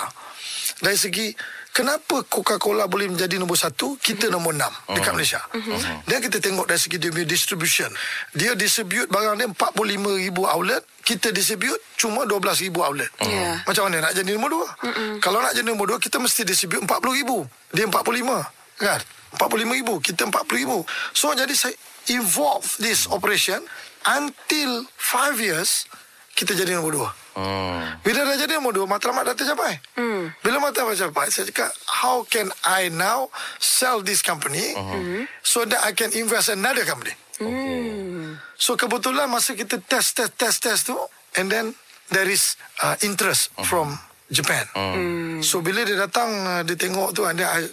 Dari 0.78 0.98
segi 0.98 1.34
Kenapa 1.76 2.24
Coca-Cola 2.24 2.88
boleh 2.88 3.12
menjadi 3.12 3.36
nombor 3.36 3.60
satu 3.60 4.00
Kita 4.00 4.32
nombor 4.32 4.56
enam 4.56 4.72
uh-huh. 4.72 4.96
Dekat 4.96 5.12
Malaysia. 5.12 5.44
Uh-huh. 5.52 5.76
Dan 6.08 6.24
kita 6.24 6.40
tengok 6.40 6.64
dari 6.64 6.80
segi 6.80 6.96
dia 6.96 7.12
punya 7.12 7.28
distribution. 7.28 7.92
Dia 8.32 8.56
distribute 8.56 9.12
barang 9.12 9.36
dia 9.36 9.44
45 9.52 10.24
ribu 10.24 10.48
outlet 10.48 10.80
Kita 11.04 11.28
distribute 11.36 11.76
cuma 12.00 12.24
12 12.24 12.64
ribu 12.64 12.80
outlet. 12.80 13.12
Yeah. 13.20 13.60
Macam 13.68 13.92
mana 13.92 14.08
nak 14.08 14.16
jadi 14.16 14.24
nombor 14.32 14.56
dua? 14.56 14.66
Uh-uh. 14.88 15.20
Kalau 15.20 15.44
nak 15.44 15.52
jadi 15.52 15.68
nombor 15.68 15.92
dua 15.92 15.98
Kita 16.00 16.16
mesti 16.16 16.48
distribute 16.48 16.80
40 16.80 16.96
ribu. 17.12 17.44
Dia 17.76 17.84
45 17.84 18.80
Kan? 18.80 19.00
45 19.36 19.76
ribu 19.76 19.94
Kita 20.00 20.22
40 20.32 20.56
ribu. 20.56 20.80
So 21.12 21.36
jadi 21.36 21.52
saya 21.52 21.76
Evolve 22.08 22.80
this 22.80 23.04
operation 23.12 23.60
Until 24.08 24.88
5 24.96 25.44
years 25.44 25.84
Kita 26.32 26.56
jadi 26.56 26.72
nombor 26.72 26.92
dua 26.96 27.25
Hmm. 27.36 28.00
bila 28.00 28.24
dah 28.24 28.36
jadi 28.40 28.56
nombor 28.56 28.72
dua 28.72 28.88
Matlamat 28.88 29.28
dah 29.28 29.36
tercapai 29.36 29.76
hmm. 30.00 30.40
Bila 30.40 30.56
matlamat 30.56 30.96
tercapai 30.96 31.28
Saya 31.28 31.52
cakap 31.52 31.68
How 31.84 32.24
can 32.24 32.48
I 32.64 32.88
now 32.88 33.28
Sell 33.60 34.00
this 34.00 34.24
company 34.24 34.72
uh-huh. 34.72 35.28
So 35.44 35.68
that 35.68 35.84
I 35.84 35.92
can 35.92 36.16
invest 36.16 36.48
another 36.48 36.88
company 36.88 37.12
Hmm. 37.36 38.40
So 38.56 38.80
kebetulan 38.80 39.28
Masa 39.28 39.52
kita 39.52 39.76
test 39.84 40.16
Test 40.16 40.32
test 40.40 40.64
test 40.64 40.88
tu 40.88 40.96
And 41.36 41.52
then 41.52 41.76
There 42.08 42.24
is 42.24 42.56
uh, 42.80 42.96
interest 43.04 43.52
uh-huh. 43.52 43.68
From 43.68 44.00
Japan 44.32 44.64
uh-huh. 44.72 45.44
So 45.44 45.60
bila 45.60 45.84
dia 45.84 46.00
datang 46.00 46.32
uh, 46.32 46.64
Dia 46.64 46.80
tengok 46.80 47.12
tu 47.12 47.28
And 47.28 47.36
then 47.36 47.52
I 47.52 47.68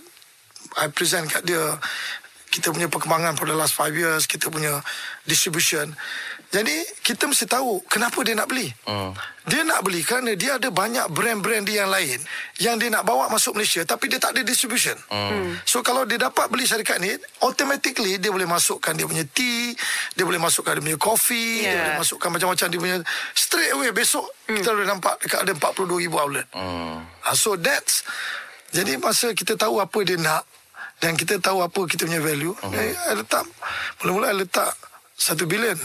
I 0.80 0.90
present 0.90 1.28
kat 1.30 1.44
dia 1.46 1.60
kita 2.54 2.70
punya 2.70 2.86
perkembangan 2.86 3.34
for 3.34 3.50
the 3.50 3.58
last 3.58 3.74
five 3.74 3.98
years, 3.98 4.30
kita 4.30 4.54
punya 4.54 4.86
distribution. 5.26 5.90
Jadi 6.54 6.86
kita 7.02 7.26
mesti 7.26 7.50
tahu 7.50 7.82
kenapa 7.90 8.22
dia 8.22 8.38
nak 8.38 8.46
beli. 8.46 8.70
Hmm. 8.86 9.10
Dia 9.50 9.66
nak 9.66 9.82
beli 9.82 10.06
kerana 10.06 10.38
dia 10.38 10.62
ada 10.62 10.70
banyak 10.70 11.10
brand-brand 11.10 11.66
dia 11.66 11.84
yang 11.84 11.92
lain 11.92 12.22
yang 12.62 12.78
dia 12.78 12.94
nak 12.94 13.04
bawa 13.10 13.26
masuk 13.34 13.58
Malaysia 13.58 13.82
tapi 13.82 14.06
dia 14.06 14.22
tak 14.22 14.38
ada 14.38 14.46
distribution. 14.46 14.94
Hmm. 15.10 15.58
So 15.66 15.82
kalau 15.82 16.06
dia 16.06 16.22
dapat 16.22 16.54
beli 16.54 16.70
syarikat 16.70 17.02
ni, 17.02 17.10
automatically 17.42 18.22
dia 18.22 18.30
boleh 18.30 18.46
masukkan 18.46 18.94
dia 18.94 19.10
punya 19.10 19.26
tea, 19.26 19.74
dia 20.14 20.24
boleh 20.30 20.38
masukkan 20.38 20.78
dia 20.78 20.84
punya 20.86 21.00
coffee, 21.02 21.66
yeah. 21.66 21.74
dia 21.74 21.82
boleh 21.90 22.00
masukkan 22.06 22.30
macam-macam 22.30 22.68
dia 22.70 22.80
punya 22.80 22.98
straight 23.34 23.74
away 23.74 23.90
besok 23.90 24.30
hmm. 24.46 24.62
kita 24.62 24.70
boleh 24.78 24.88
nampak 24.94 25.18
dekat 25.26 25.42
ada 25.42 25.58
42,000 25.58 26.22
outlet. 26.22 26.46
Hmm. 26.54 27.02
Uh, 27.02 27.34
so 27.34 27.58
that's 27.58 28.06
jadi 28.70 29.02
masa 29.02 29.34
kita 29.34 29.58
tahu 29.58 29.82
apa 29.82 30.06
dia 30.06 30.22
nak 30.22 30.46
dan 31.04 31.20
kita 31.20 31.36
tahu 31.44 31.60
apa 31.60 31.84
kita 31.84 32.08
punya 32.08 32.24
value, 32.24 32.56
uh-huh. 32.56 32.80
eh, 32.80 32.96
I 32.96 33.20
letak 33.20 33.44
mula-mula 34.00 34.32
I 34.32 34.40
letak 34.40 34.72
satu 35.14 35.46
bilion. 35.46 35.76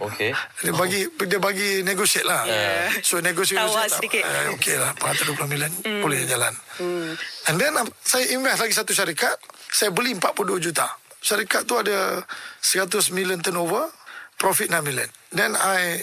Okey. 0.00 0.32
Dia 0.64 0.72
bagi 0.72 1.08
dia 1.28 1.40
bagi 1.42 1.82
negotiate 1.82 2.24
lah. 2.24 2.44
Yeah. 2.46 2.88
So 3.00 3.18
negotiate 3.24 3.64
Tawar 3.64 3.88
sedikit. 3.90 4.22
Eh, 4.22 4.54
okey 4.54 4.76
lah 4.76 4.92
420 5.00 5.50
million 5.50 5.72
mm. 5.72 6.00
boleh 6.04 6.24
jalan. 6.24 6.54
Mm. 6.78 7.12
And 7.50 7.56
then 7.56 7.72
um, 7.80 7.88
saya 8.00 8.28
invest 8.32 8.60
lagi 8.60 8.74
satu 8.76 8.92
syarikat, 8.92 9.34
saya 9.72 9.88
beli 9.90 10.16
42 10.16 10.60
juta. 10.70 10.88
Syarikat 11.18 11.66
tu 11.66 11.74
ada 11.74 12.22
100 12.62 12.88
million 13.10 13.40
turnover, 13.42 13.90
profit 14.38 14.70
9 14.70 14.84
million. 14.84 15.08
Then 15.34 15.58
I 15.58 15.98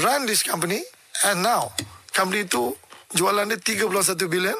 run 0.00 0.28
this 0.30 0.46
company 0.46 0.80
and 1.26 1.42
now 1.42 1.74
company 2.14 2.46
tu 2.46 2.76
jualan 3.16 3.48
dia 3.48 3.58
3.1 3.58 3.90
billion, 4.30 4.56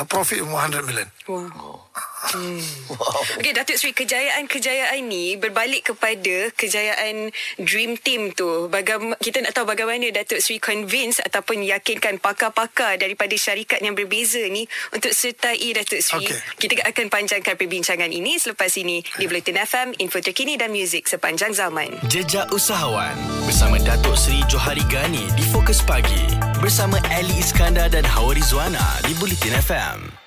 uh, 0.00 0.04
profit 0.04 0.42
100 0.42 0.84
million. 0.88 1.08
Wow. 1.30 1.91
Wow. 2.92 3.24
Okey 3.40 3.56
Datuk 3.56 3.80
Seri 3.80 3.96
kejayaan-kejayaan 3.96 5.00
ni 5.06 5.34
berbalik 5.40 5.94
kepada 5.94 6.52
kejayaan 6.52 7.32
Dream 7.56 7.96
Team 7.96 8.36
tu. 8.36 8.68
Bagaimana 8.68 9.16
kita 9.16 9.40
nak 9.40 9.56
tahu 9.56 9.64
bagaimana 9.64 10.12
Datuk 10.12 10.44
Seri 10.44 10.60
convince 10.60 11.24
ataupun 11.24 11.64
yakinkan 11.64 12.20
pakar-pakar 12.20 13.00
daripada 13.00 13.32
syarikat 13.32 13.80
yang 13.80 13.96
berbeza 13.96 14.44
ni 14.52 14.68
untuk 14.92 15.10
sertai 15.16 15.72
Datuk 15.72 16.04
Seri. 16.04 16.28
Okey. 16.28 16.38
Kita 16.60 16.84
akan 16.84 17.06
panjangkan 17.08 17.54
perbincangan 17.56 18.12
ini 18.12 18.36
selepas 18.36 18.70
ini 18.76 19.00
di 19.16 19.24
Bulletin 19.24 19.56
FM, 19.56 19.88
info 19.98 20.20
terkini 20.20 20.60
dan 20.60 20.68
muzik 20.68 21.08
sepanjang 21.08 21.56
zaman. 21.56 21.96
Jejak 22.12 22.52
Usahawan 22.52 23.16
bersama 23.48 23.80
Datuk 23.80 24.20
Seri 24.20 24.44
Johari 24.52 24.84
Gani 24.92 25.32
di 25.32 25.44
Fokus 25.48 25.80
Pagi 25.80 26.28
bersama 26.60 27.00
Ali 27.08 27.40
Iskandar 27.40 27.88
dan 27.88 28.04
Hawa 28.04 28.36
Rizwana 28.36 29.00
di 29.08 29.16
Bulletin 29.16 29.56
FM. 29.56 30.21